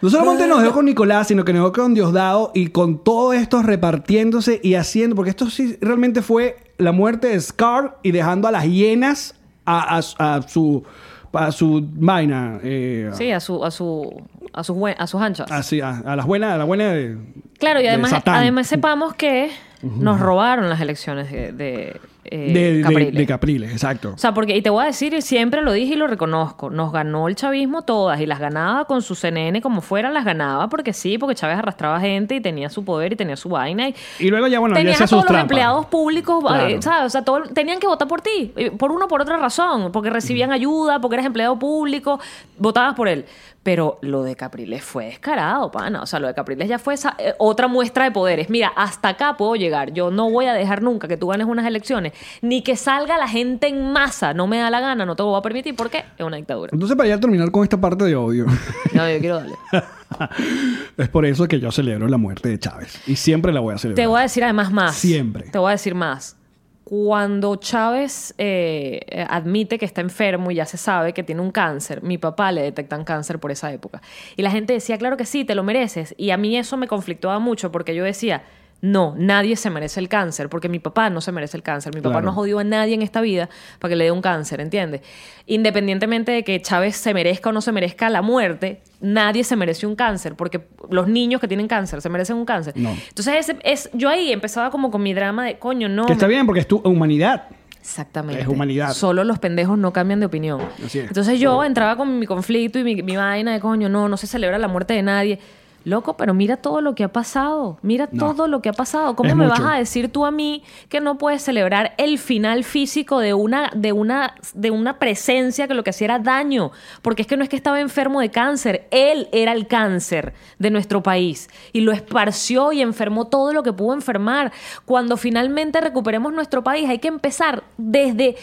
[0.01, 3.35] No solamente nos dejó con Nicolás, sino que nos dejó con Diosdado y con todos
[3.35, 8.47] estos repartiéndose y haciendo, porque esto sí realmente fue la muerte de Scar y dejando
[8.47, 10.83] a las hienas a, a- a su
[11.31, 12.59] a su vaina.
[12.63, 14.21] eh, Sí, a su, a su,
[14.53, 15.49] a sus, buen- a sus anchas.
[15.51, 17.17] así, a, a las buenas, a la buena de.
[17.57, 19.49] Claro, y de además, además sepamos que
[19.81, 21.99] nos robaron las elecciones de, de,
[22.35, 23.13] eh, de, Capriles.
[23.13, 24.13] de Capriles, exacto.
[24.15, 26.69] O sea, porque, y te voy a decir, y siempre lo dije y lo reconozco,
[26.71, 30.67] nos ganó el chavismo todas y las ganaba con su CNN como fuera, las ganaba
[30.69, 33.89] porque sí, porque Chávez arrastraba gente y tenía su poder y tenía su vaina.
[33.89, 35.43] Y Y luego ya, bueno, tenías a todos los trampas.
[35.43, 36.67] empleados públicos, Claro.
[36.67, 37.05] eh, ¿sabes?
[37.05, 39.91] O sea, todo- tenían que votar por ti, eh, por una o por otra razón,
[39.91, 42.19] porque recibían ayuda, porque eres empleado público,
[42.57, 43.25] votabas por él.
[43.61, 46.01] Pero lo de Capriles fue descarado, pana.
[46.01, 48.49] O sea, lo de Capriles ya fue esa, eh, otra muestra de poderes.
[48.49, 49.93] Mira, hasta acá puedo llegar.
[49.93, 53.27] Yo no voy a dejar nunca que tú ganes unas elecciones, ni que salga la
[53.27, 54.33] gente en masa.
[54.33, 56.69] No me da la gana, no te lo voy a permitir porque es una dictadura.
[56.73, 58.45] Entonces, para ya terminar con esta parte de odio,
[58.93, 59.55] No, yo quiero darle.
[60.97, 62.99] es por eso que yo celebro la muerte de Chávez.
[63.07, 64.03] Y siempre la voy a celebrar.
[64.03, 64.95] Te voy a decir además más.
[64.95, 65.49] Siempre.
[65.49, 66.37] Te voy a decir más.
[66.83, 71.49] Cuando Chávez eh, eh, admite que está enfermo y ya se sabe que tiene un
[71.49, 74.01] cáncer, mi papá le detectan cáncer por esa época.
[74.35, 76.13] Y la gente decía, claro que sí, te lo mereces.
[76.17, 78.43] Y a mí eso me conflictuaba mucho porque yo decía,
[78.85, 81.95] no, nadie se merece el cáncer, porque mi papá no se merece el cáncer.
[81.95, 82.25] Mi papá Claro.
[82.25, 83.47] no jodió a nadie en esta vida
[83.79, 84.99] para que le dé un cáncer, ¿entiendes?
[85.47, 89.85] Independientemente de que Chávez se merezca o no se merezca la muerte, nadie se merece
[89.87, 92.73] un cáncer, porque los niños que tienen cáncer se merecen un cáncer.
[92.75, 92.89] No.
[93.07, 96.05] Entonces, ese- es, yo ahí empezaba como con mi drama de, coño, no.
[96.05, 97.43] Que está me- bien porque es tu humanidad.
[97.79, 98.41] Exactamente.
[98.41, 98.93] Es humanidad.
[98.93, 100.61] Solo los pendejos no cambian de opinión.
[100.85, 101.07] Así es.
[101.07, 104.25] Entonces yo entraba con mi conflicto y mi, mi vaina de coño, no, no se
[104.27, 105.39] celebra la muerte de nadie.
[105.85, 107.77] Loco, pero mira todo lo que ha pasado.
[107.81, 108.27] Mira No.
[108.33, 109.15] todo lo que ha pasado.
[109.17, 109.61] ¿Cómo Es me mucho.
[109.61, 113.69] vas a decir tú a mí que no puedes celebrar el final físico de una,
[113.75, 116.71] de una, de una presencia que lo que hacía era daño?
[117.01, 120.69] Porque es que no es que estaba enfermo de cáncer, él era el cáncer de
[120.69, 124.51] nuestro país y lo esparció y enfermó todo lo que pudo enfermar.
[124.85, 128.35] Cuando finalmente recuperemos nuestro país, hay que empezar desde,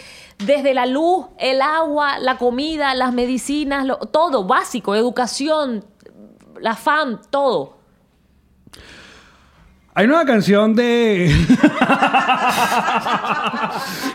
[0.44, 5.84] desde la luz, el agua, la comida, las medicinas, lo- todo básico, educación,
[6.60, 7.78] la FAM, todo.
[9.94, 11.30] Hay una canción de.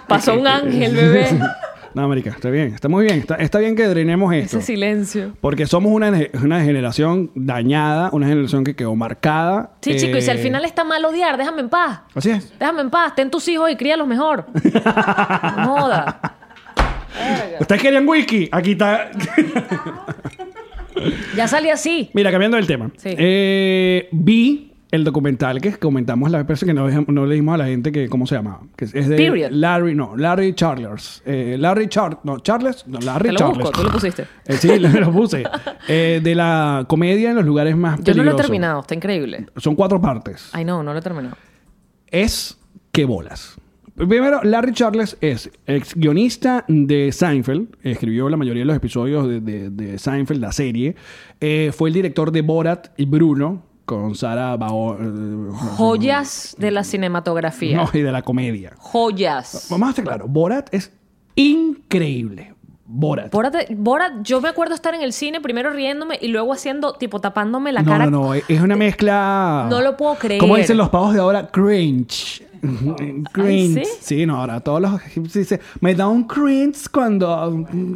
[0.07, 1.39] Pasó un ángel, bebé.
[1.93, 3.19] no, América, está bien, está muy bien.
[3.19, 4.57] Está, está bien que drenemos esto.
[4.57, 5.33] Ese silencio.
[5.41, 9.71] Porque somos una, una generación dañada, una generación que quedó marcada.
[9.81, 12.01] Sí, chico, y si al Eh, final está mal odiar, déjame en paz.
[12.15, 12.57] Así es.
[12.57, 14.45] Déjame en paz, ten tus hijos y críalos mejor.
[15.57, 16.19] No joda.
[17.59, 18.49] Ustedes querían whisky.
[18.51, 19.09] Aquí está.
[21.35, 22.09] Ya salí así.
[22.13, 22.91] Mira, cambiando el tema.
[22.97, 23.09] Sí.
[23.17, 27.65] Eh, vi el documental que comentamos la vez que no, no le dimos a la
[27.65, 28.61] gente que cómo se llamaba.
[28.77, 29.49] Que es de Period.
[29.51, 31.21] Larry, no, Larry Charles.
[31.25, 33.57] Eh, Larry Charles, no, Charles, no, Larry Te lo Charles.
[33.57, 34.25] busco, tú lo pusiste.
[34.45, 35.43] Eh, sí, lo, lo puse.
[35.89, 38.33] Eh, de la comedia en los lugares más Yo no peligrosos.
[38.33, 39.47] lo he terminado, está increíble.
[39.57, 40.49] Son cuatro partes.
[40.53, 41.35] Ay, no, no lo he terminado.
[42.07, 42.57] es
[42.93, 43.57] que bolas.
[43.95, 49.39] Primero, Larry Charles es ex guionista de Seinfeld, escribió la mayoría de los episodios de,
[49.39, 50.95] de- de Seinfeld, la serie.
[51.39, 54.97] Eh, fue el director de Borat y Bruno, con Sara Bao.
[54.99, 57.77] eh, Joyas de la cinematografía.
[57.77, 58.73] No, y de la comedia.
[58.77, 59.67] Joyas.
[59.69, 60.91] Vamos a estar claro, Borat es
[61.35, 62.53] increíble.
[62.87, 63.31] Borat.
[63.31, 67.19] Borat, Borat, yo me acuerdo estar en el cine primero riéndome y luego haciendo, tipo,
[67.19, 68.05] tapándome la no, cara.
[68.05, 69.65] no, no, es una mezcla.
[69.71, 70.39] No lo puedo creer.
[70.39, 72.44] Como dicen los pavos de ahora, cringe.
[73.31, 73.85] Cringe.
[73.85, 73.91] ¿sí?
[74.01, 74.25] ¿sí?
[74.25, 77.51] no, ahora todos los egipcios dicen, me da un cringe cuando.
[77.71, 77.93] mm,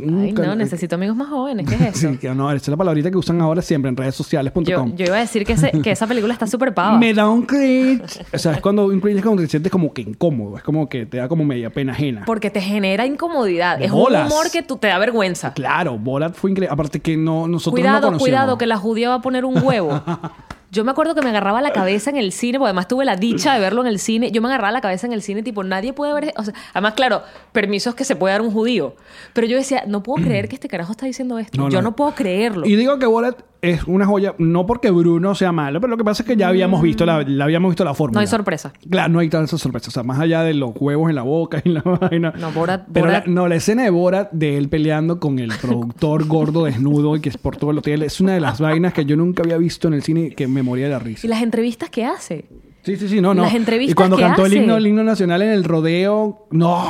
[0.00, 1.68] Ay, no, cuando- necesito amigos más jóvenes.
[1.68, 2.10] ¿Qué es eso?
[2.12, 4.64] Sí, que no, esa es la palabrita que usan ahora siempre en redes sociales.com.
[4.64, 6.96] Yo, yo iba a decir que, ese- que esa película está súper pava.
[6.96, 8.24] Me da un cringe.
[8.32, 10.56] O sea, es cuando un cringe es cuando te sientes como que incómodo.
[10.56, 12.22] Es como que te da como media pena ajena.
[12.24, 13.82] Porque te genera incomodidad.
[13.82, 14.24] Es bolas.
[14.26, 15.52] un humor que tú te da vergüenza.
[15.52, 16.72] Claro, Borat fue increíble.
[16.72, 18.22] Aparte que no, nosotros no Cuidado, conocíamos.
[18.22, 20.00] cuidado, que la judía va a poner un huevo.
[20.74, 23.14] Yo me acuerdo que me agarraba la cabeza en el cine, porque además tuve la
[23.14, 24.32] dicha de verlo en el cine.
[24.32, 26.34] Yo me agarraba la cabeza en el cine, tipo, nadie puede ver.
[26.36, 27.22] O sea, además, claro,
[27.52, 28.96] permisos que se puede dar un judío.
[29.34, 31.56] Pero yo decía, no puedo creer que este carajo está diciendo esto.
[31.56, 31.90] No, yo no.
[31.90, 32.66] no puedo creerlo.
[32.66, 33.40] Y digo que Borat
[33.72, 36.48] es una joya, no porque Bruno sea malo, pero lo que pasa es que ya
[36.48, 38.18] habíamos visto la, la habíamos visto la fórmula.
[38.18, 38.72] No hay sorpresa.
[38.88, 39.88] Claro, no hay tanta sorpresa.
[39.88, 42.32] O sea, más allá de los huevos en la boca y la vaina.
[42.38, 45.50] No, Borat- Pero Borat- la, no, la escena de Borat de él peleando con el
[45.60, 48.92] productor gordo desnudo y que es por todo el hotel es una de las vainas
[48.92, 51.26] que yo nunca había visto en el cine que me moría de la risa.
[51.26, 52.44] Y las entrevistas que hace.
[52.82, 53.42] Sí, sí, sí, no, no.
[53.42, 56.84] Las entrevistas y cuando que cantó el himno, el himno nacional en el rodeo, no.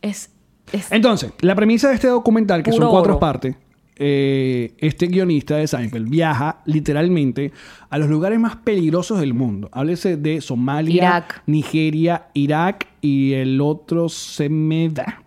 [0.00, 0.30] Es.
[0.72, 3.18] es Entonces, la premisa de este documental, que son cuatro oro.
[3.20, 3.54] partes,
[4.02, 7.52] eh, este guionista de Seinfeld viaja literalmente
[7.90, 9.68] a los lugares más peligrosos del mundo.
[9.72, 11.42] Háblese de Somalia, Irak.
[11.46, 15.22] Nigeria, Irak y el otro se me da.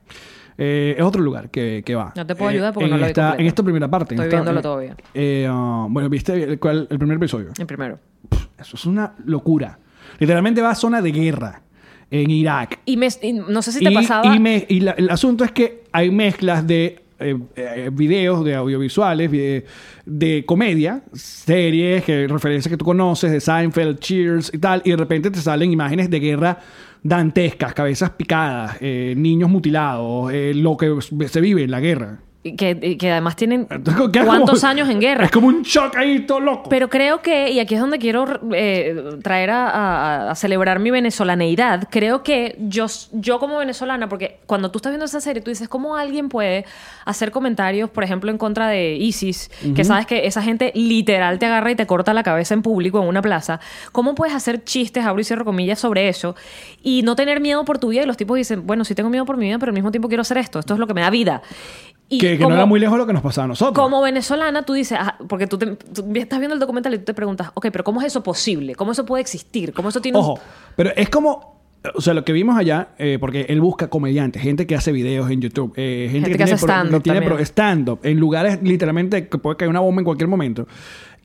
[0.58, 2.14] Eh, es otro lugar que, que va.
[2.16, 3.42] No te puedo Eh, ayudar porque en no lo vi esta, completo.
[3.42, 4.16] En esta primera parte.
[4.16, 4.98] Estoy esta- viéndolo eh, todavía.
[5.14, 7.50] eh, ah, bueno, ¿viste el, cuál- el primer episodio?
[7.58, 8.00] el primero.
[8.60, 9.78] Eso es una locura.
[10.20, 11.62] Literalmente va a zona de guerra
[12.12, 12.80] en Irak.
[12.86, 14.36] Y, me, y no sé si te y, pasaba.
[14.36, 18.55] y me- y la- el asunto es que hay mezclas de eh, eh, videos, de
[18.55, 19.32] audiovisuales,
[20.05, 24.97] de, comedia, series, que, referencias que tú conoces, de Seinfeld, Cheers y tal, y de
[24.97, 26.59] repente te salen imágenes de guerra
[27.03, 30.97] dantescas, cabezas picadas, eh, niños mutilados, eh, lo que
[31.28, 32.20] se vive en la guerra.
[32.44, 35.26] Que, además tienen Entonces, ¿qué es cuántos como- años en guerra.
[35.26, 36.70] Es como un shock ahí todo loco.
[36.70, 40.91] Pero creo que, y aquí es donde quiero eh, traer a, a- a celebrar mi
[40.91, 45.52] venezolaneidad, creo que yo, yo como venezolana, porque cuando tú estás viendo esa serie, tú
[45.52, 46.66] dices, ¿cómo alguien puede
[47.06, 51.46] hacer comentarios, por ejemplo, en contra de ISIS, que sabes que esa gente literal te
[51.46, 53.62] agarra y te corta la cabeza en público en una plaza?
[53.94, 56.36] ¿Cómo puedes hacer chistes, abro y cierro comillas, sobre eso
[56.82, 58.04] y no tener miedo por tu vida?
[58.04, 60.10] Y los tipos dicen, bueno, sí tengo miedo por mi vida, pero al mismo tiempo
[60.10, 61.41] quiero hacer esto, esto es lo que me da vida.
[62.10, 63.74] Y que, que no era muy lejos de lo que nos pasaba a nosotros.
[63.82, 67.06] como venezolana, tú dices, ah, porque tú, te- tú estás viendo el documental y tú
[67.06, 68.76] te preguntas, ok, pero ¿cómo es eso posible?
[68.76, 69.74] ¿Cómo eso puede existir?
[69.74, 70.39] ¿Cómo eso tiene Ojo,
[70.76, 71.54] pero es como.
[71.95, 75.30] O sea, lo que vimos allá, eh, porque él busca comediantes, gente que hace videos
[75.30, 79.58] en YouTube, eh, gente, Gente que tiene hace stand-up stand-up, en lugares literalmente que puede
[79.58, 80.66] caer una bomba en cualquier momento.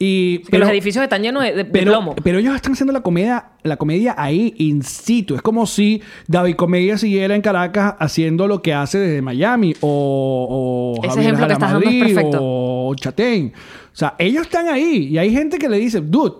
[0.00, 2.14] Y, que los edificios están llenos de, de- de pero, plomo?
[2.22, 5.34] pero ellos están haciendo la comedia, la comedia ahí in situ.
[5.34, 10.94] Es como si David Comedia siguiera en Caracas haciendo lo que hace desde Miami o,
[11.00, 12.38] o Ese Javier ejemplo que estás dando es Jalamadrid, perfecto.
[12.40, 13.52] o Chatén.
[13.92, 16.32] O sea, ellos están ahí y hay gente que le dice, dude,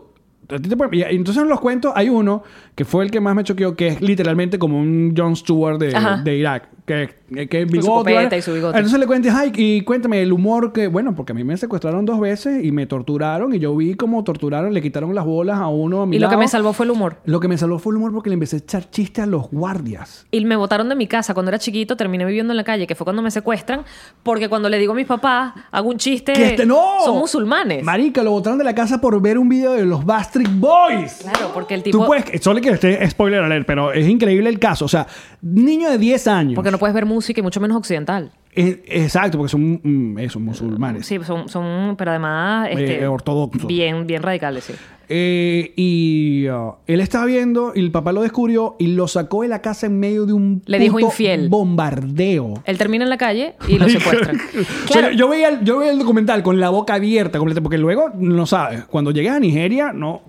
[0.51, 0.97] a ti te puede-".
[0.97, 2.45] Y entonces en los cuentos hay uno
[2.77, 5.93] que fue el que más me choqueó, que es literalmente como un Jon Stewart de,
[6.23, 6.69] de Irak.
[6.89, 8.15] Que, que su bigote.
[8.15, 8.39] ¿vale?
[8.39, 8.79] y su bigote.
[8.79, 12.05] Entonces le cuentes, ay, y cuéntame el humor que, bueno, porque a mí me secuestraron
[12.05, 15.69] dos veces y me torturaron y yo vi cómo torturaron, le quitaron las bolas a
[15.69, 16.41] uno a mi Y lo que lado.
[16.41, 17.19] me salvó fue el humor.
[17.25, 19.51] Lo que me salvó fue el humor porque le empecé a echar chistes a los
[19.51, 20.27] guardias.
[20.31, 22.95] Y me botaron de mi casa cuando era chiquito, terminé viviendo en la calle, que
[22.95, 23.83] fue cuando me secuestran,
[24.23, 26.81] porque cuando le digo a mis papás, hago un chiste, Que este no.
[27.05, 27.85] son musulmanes.
[27.85, 31.19] Marica, lo botaron de la casa por ver un video de los Bastric Boys.
[31.23, 31.99] Claro, porque el tipo...
[31.99, 34.85] Tú puedes, solo que esté spoiler alert, pero es increíble el caso.
[34.85, 35.07] O sea,
[35.43, 36.55] niño de 10 años.
[36.55, 38.31] Porque no puedes ver música y mucho menos occidental.
[38.55, 41.07] Eh, exacto, porque son mm, eso, musulmanes.
[41.07, 42.69] Sí, son, son pero además...
[42.71, 43.67] Este, Eh, ortodoxos.
[43.67, 44.73] Bien, bien radicales, sí.
[45.11, 49.49] Eh, y uh, él estaba viendo y el papá lo descubrió y lo sacó de
[49.49, 51.49] la casa en medio de un Le dijo infiel.
[51.49, 52.63] bombardeo.
[52.67, 54.39] Él termina en la calle y lo secuestran.
[54.89, 57.79] O sea, yo, veía el, yo veía el documental con la boca abierta completa, porque
[57.79, 60.23] luego, no sabes, cuando llegas a Nigeria, no.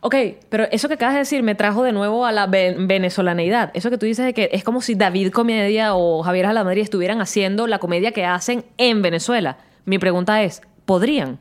[0.00, 0.14] Ok,
[0.48, 3.70] pero eso que acabas de decir me trajo de nuevo a la ven- venezolaneidad.
[3.74, 7.20] Eso que tú dices de que es como si David Comedia o Javier Alamadrid estuvieran
[7.20, 9.58] haciendo la comedia que hacen en Venezuela.
[9.84, 11.38] Mi pregunta es, ¿podrían?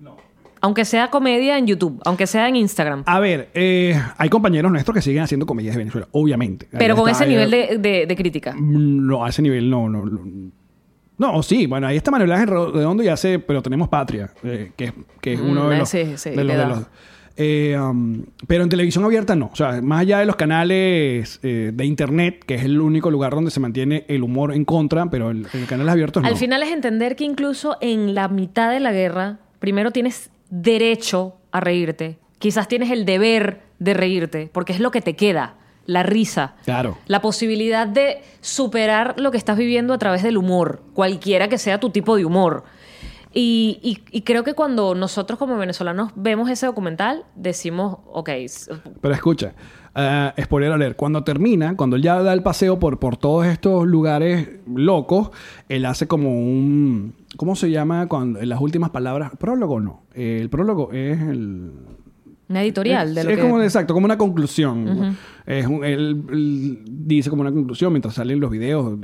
[0.00, 0.16] no.
[0.62, 3.02] Aunque sea comedia en YouTube, aunque sea en Instagram.
[3.04, 6.66] A ver, eh, hay compañeros nuestros que siguen haciendo comedias de Venezuela, obviamente.
[6.70, 8.54] pero Ahí con está, ese eh, nivel de, de- de crítica.
[8.56, 10.06] Mm, No, a ese nivel no, no.
[10.06, 10.50] No,
[11.18, 14.94] No, sí, bueno, ahí está Manuel Ángel Redondo y hace, pero tenemos Patria, eh, que,
[15.20, 15.88] que es uno Mm, de los...
[15.90, 16.86] sí, sí, de los-
[17.36, 19.50] eh, um, pero en televisión abierta no.
[19.52, 23.32] O sea, más allá de los canales eh, de internet, que es el único lugar
[23.34, 26.28] donde se mantiene el humor en contra, pero en, en canales abiertos no.
[26.28, 31.34] Al final es entender que incluso en la mitad de la guerra, primero tienes derecho
[31.50, 32.18] a reírte.
[32.38, 35.56] Quizás tienes el deber de reírte, porque es lo que te queda.
[35.86, 36.54] la risa.
[36.64, 36.96] Claro.
[37.06, 41.78] La posibilidad de superar lo que estás viviendo a través del humor, cualquiera que sea
[41.78, 42.64] tu tipo de humor.
[43.36, 48.30] Y, y- y creo que cuando nosotros como venezolanos vemos ese documental, decimos, ok,
[49.00, 49.54] Pero escucha,
[49.96, 53.86] eh, spoiler alert, cuando termina, cuando él ya da el paseo por, por todos estos
[53.88, 55.30] lugares locos,
[55.68, 57.14] él hace como un...
[57.36, 58.06] ¿Cómo se llama?
[58.06, 59.32] Cuando, en las últimas palabras.
[59.36, 60.02] Prólogo no.
[60.14, 61.72] Eh, el prólogo es el...
[62.48, 63.42] una editorial es, de lo es que...
[63.42, 65.16] como, exacto, como una conclusión.
[65.44, 69.00] es un- él, él dice como una conclusión mientras salen los videos.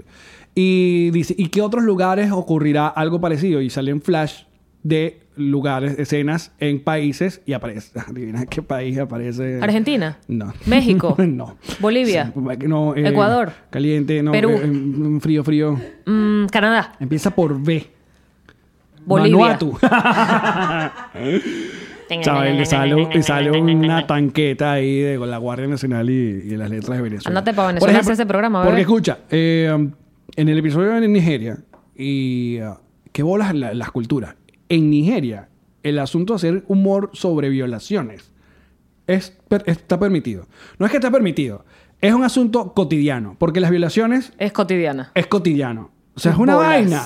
[0.54, 3.60] Y dice, ¿y qué otros lugares ocurrirá algo parecido?
[3.60, 4.42] Y salen flash
[4.82, 7.98] de lugares, escenas en países y aparece.
[8.08, 9.60] Adivina qué país aparece.
[9.62, 10.18] Argentina.
[10.28, 10.52] No.
[10.66, 11.14] México.
[11.18, 11.56] no.
[11.78, 12.32] Bolivia.
[12.34, 13.52] Sí, no, eh, Ecuador.
[13.70, 14.32] Caliente, no.
[14.32, 14.50] Perú.
[14.62, 15.78] eh, frío, frío.
[16.06, 16.92] Mm, Canadá.
[17.00, 17.86] Empieza por B.
[19.04, 19.56] Bolivia.
[19.58, 19.78] Vanuatu.
[22.22, 26.56] Chaval, le sale, le sale una tanqueta ahí de, con la Guardia Nacional y, y
[26.56, 27.38] las letras de Venezuela.
[27.38, 28.70] Ándate pa' Venezuela Por hacer ese programa, bebé.
[28.70, 29.90] Porque escucha, eh,
[30.40, 31.58] en el episodio de Nigeria,
[31.94, 32.74] y uh,
[33.12, 34.36] qué bolas la- las culturas.
[34.68, 35.48] En Nigeria,
[35.82, 38.32] el asunto de hacer humor sobre violaciones
[39.06, 40.46] es, per- está permitido.
[40.78, 41.64] No es que está permitido,
[42.00, 45.10] es un asunto cotidiano, porque las violaciones Es cotidiana.
[45.14, 45.90] es cotidiano.
[46.14, 46.68] O sea, es una Bolas.
[46.70, 47.02] vaina.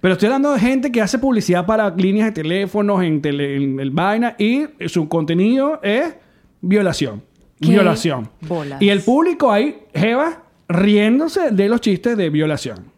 [0.00, 3.80] Pero estoy hablando de gente que hace publicidad para líneas de teléfonos, en, tele- en
[3.80, 6.14] el vaina, y su contenido es
[6.60, 7.22] violación.
[7.60, 8.30] ¿Qué Violación.
[8.42, 8.80] bolas?
[8.82, 12.92] Y el público ahí, Jeva, riéndose de los chistes de violación.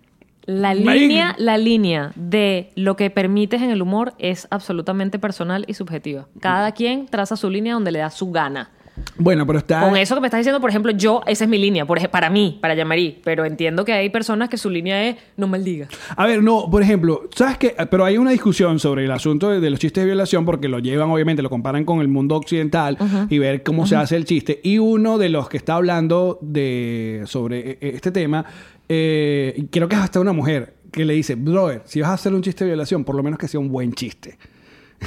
[0.45, 5.75] La línea, la línea de lo que permites en el humor es absolutamente personal y
[5.75, 6.27] subjetiva.
[6.41, 8.71] Cada quien traza su línea donde le da su gana.
[9.17, 9.83] Bueno, pero está...
[9.83, 12.29] Con eso que me estás diciendo, por ejemplo, yo, esa es mi línea, por para
[12.31, 13.21] mí, para Yamari.
[13.25, 15.89] Pero entiendo que hay personas que su línea es no maldiga.
[16.17, 17.75] A ver, no, por ejemplo, ¿sabes qué?
[17.91, 20.79] Pero hay una discusión sobre el asunto de, de los chistes de violación porque lo
[20.79, 22.99] llevan, obviamente, lo comparan con el mundo occidental
[23.31, 24.61] y ver cómo se hace el chiste.
[24.63, 28.45] Y uno de los que está hablando de, sobre e- este tema,
[28.89, 32.35] eh, creo que es hasta una mujer, que le dice, brother, si vas a hacer
[32.35, 34.37] un chiste de violación, por lo menos que sea un buen chiste.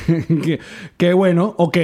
[0.44, 0.60] que,
[0.98, 1.78] que bueno, ok,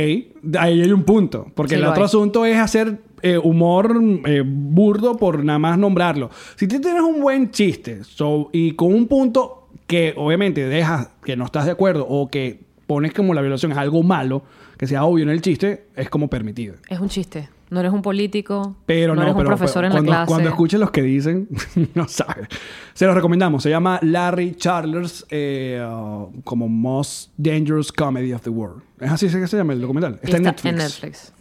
[0.59, 1.47] ahí hay un punto.
[1.55, 2.05] Porque Sí, el otro hay.
[2.07, 6.30] asunto es hacer eh, humor eh, burdo por nada más nombrarlo.
[6.55, 11.36] Si tú tienes un buen chiste so- y con un punto que obviamente dejas que
[11.36, 14.43] no estás de acuerdo o que pones como la violación es algo malo,
[14.78, 16.76] que sea obvio en el chiste, es como permitido.
[16.89, 17.49] Es un chiste.
[17.72, 18.76] No eres un político.
[18.86, 20.28] Pero no, eres pero, un profesor pero en cuando, la clase.
[20.28, 21.47] cuando escuches los que dicen,
[21.95, 22.47] no sabes.
[22.93, 23.63] Se los recomendamos.
[23.63, 28.84] Se llama Larry Charles eh, uh, como Most Dangerous Comedy of the World.
[28.99, 30.19] Es así que se llama el documental.
[30.22, 30.65] Está, en Netflix.
[30.69, 31.34] En Netflix.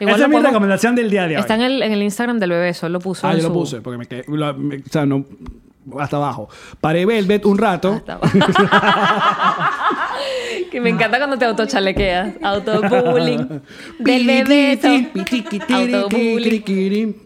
[0.00, 1.40] Esa es lo mi recomendación del día de hoy.
[1.40, 3.26] Está en el, en el Instagram del bebé, eso él lo puso.
[3.26, 4.24] Ah, en yo lo su- puse porque me quedé.
[4.26, 5.24] lo- me- o sea, no.
[5.98, 6.48] Hasta abajo.
[6.80, 7.92] Paré Velvet un rato.
[7.92, 8.38] Hasta abajo.
[10.70, 12.34] que me encanta cuando te autochalequeas.
[12.42, 13.62] Autobullying.
[13.98, 14.88] Del bebeto.
[15.68, 17.16] Autobullying.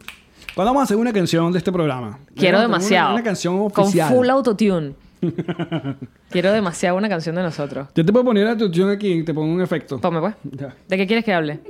[0.55, 2.18] ¿Cuándo vamos a hacer una canción de este programa?
[2.34, 3.14] Quiero Una- demasiado.
[3.14, 4.09] Una, canción oficial.
[4.09, 4.95] Con full autotune.
[6.30, 7.88] Quiero demasiado una canción de nosotros.
[7.95, 9.99] Yo te puedo poner la canción aquí y te pongo un efecto.
[9.99, 10.34] Ponme pues.
[10.45, 10.74] Ya.
[10.88, 11.61] ¿De qué quieres que hable?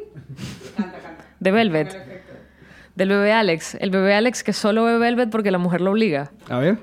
[1.38, 1.96] De Velvet.
[2.94, 3.76] Del bebé Alex.
[3.80, 6.32] El bebé Alex que solo ve Velvet porque la mujer lo obliga.
[6.48, 6.78] A ver.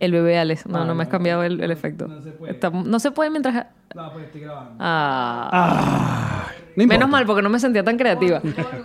[0.00, 0.66] El bebé Alex.
[0.66, 2.06] No, Ah, no me has cambiado el, el efecto.
[2.06, 2.52] no se puede.
[2.52, 3.66] Está- no se puede mientras...
[3.94, 4.76] No, pues estoy grabando.
[4.78, 5.48] Ah.
[5.52, 6.46] Ah,
[6.76, 6.86] no.
[6.86, 8.40] Menos mal, porque no me sentía tan creativa.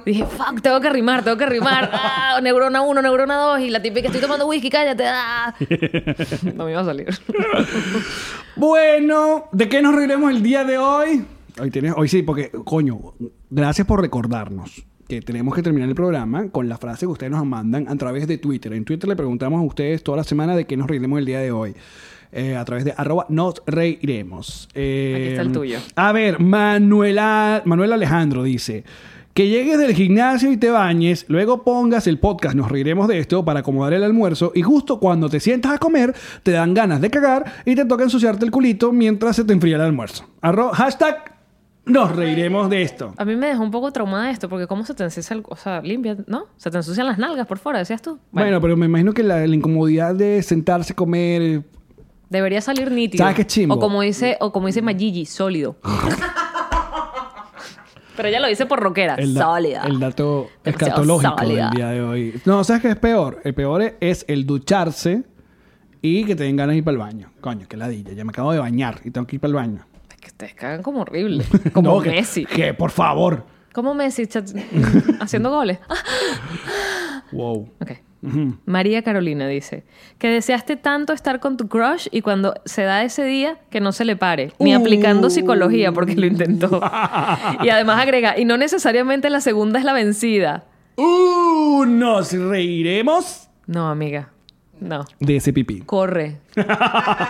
[0.05, 1.91] Dije, fuck, tengo que rimar, tengo que rimar.
[2.35, 3.59] Ah, neurona 1, neurona 2.
[3.59, 5.03] Y la típica, estoy tomando whisky, cállate.
[5.07, 5.53] ah.
[6.55, 7.07] No me iba a salir.
[8.55, 11.25] Bueno, ¿de qué nos reiremos el día de hoy?
[11.59, 12.99] Hoy, tienes, hoy sí, porque, coño,
[13.49, 17.45] gracias por recordarnos que tenemos que terminar el programa con la frase que ustedes nos
[17.45, 18.73] mandan a través de Twitter.
[18.73, 21.39] En Twitter le preguntamos a ustedes toda la semana de qué nos reiremos el día
[21.39, 21.73] de hoy.
[22.31, 24.67] Eh, a través de arroba nos reiremos.
[24.73, 25.79] Eh, Aquí está el tuyo.
[25.95, 28.83] A ver, Manuela, Manuel Alejandro dice...
[29.33, 33.43] Que llegues del gimnasio y te bañes, luego pongas el podcast, nos reiremos de esto
[33.43, 37.09] para acomodar el almuerzo y justo cuando te sientas a comer te dan ganas de
[37.09, 40.29] cagar y te toca ensuciarte el culito mientras se te enfría el almuerzo.
[40.39, 41.32] Arro, hashtag
[41.85, 43.13] nos reiremos de esto.
[43.17, 45.43] A mí me dejó un poco traumada esto, porque ¿cómo se te ensucia el...
[45.47, 46.45] O sea, limpia, ¿no?
[46.57, 48.19] Se te ensucian las nalgas por fuera, decías tú.
[48.31, 51.41] Bueno, pero me imagino que la, la incomodidad de sentarse, comer...
[51.41, 51.61] eh,
[52.29, 53.23] Debería salir nítido.
[53.23, 53.75] ¿Sabes qué chimbo?
[53.75, 55.75] O como dice, o como dice Majiji, sólido.
[58.15, 59.15] Pero ella lo dice por rockera.
[59.15, 59.83] El, da- Sólida.
[59.85, 61.65] el dato Demasiado escatológico sólida.
[61.69, 62.41] del día de hoy.
[62.45, 63.41] No, ¿sabes qué es peor?
[63.43, 65.23] El peor es, es el ducharse
[66.01, 67.31] y que te den ganas de ir para el baño.
[67.41, 68.13] Coño, qué ladilla.
[68.13, 69.85] Ya me acabo de bañar y tengo que ir para el baño.
[70.33, 71.45] Ustedes cagan como horrible.
[71.73, 72.45] Como No, que- Messi.
[72.45, 73.45] Que, por favor.
[73.73, 74.27] Como Messi
[75.19, 75.79] haciendo goles.
[77.31, 77.69] Wow.
[77.81, 77.91] ok.
[78.65, 79.83] María Carolina dice
[80.17, 83.91] que deseaste tanto estar con tu crush y cuando se da ese día que no
[83.91, 84.79] se le pare, ni Uh.
[84.79, 86.79] aplicando psicología porque lo intentó.
[87.63, 90.65] y además agrega, y no necesariamente la segunda es la vencida.
[90.95, 94.29] Uh, nos reiremos No, amiga.
[94.83, 95.05] No.
[95.19, 95.79] de ese pipí.
[95.81, 96.39] Corre.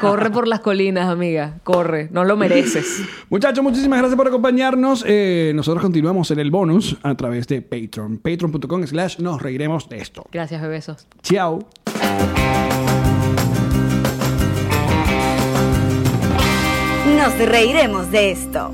[0.01, 1.60] Corre por las colinas, amiga.
[1.64, 2.10] Corre.
[2.12, 3.04] No lo mereces.
[3.30, 5.06] Muchachos, muchísimas gracias por acompañarnos.
[5.08, 8.18] Eh, nosotros continuamos en el bonus a través de Patreon.
[8.18, 10.26] Patreon.com slash nos reiremos de esto.
[10.32, 11.08] Gracias, bebesos.
[11.22, 11.60] Chao.
[17.18, 18.74] Nos reiremos de esto.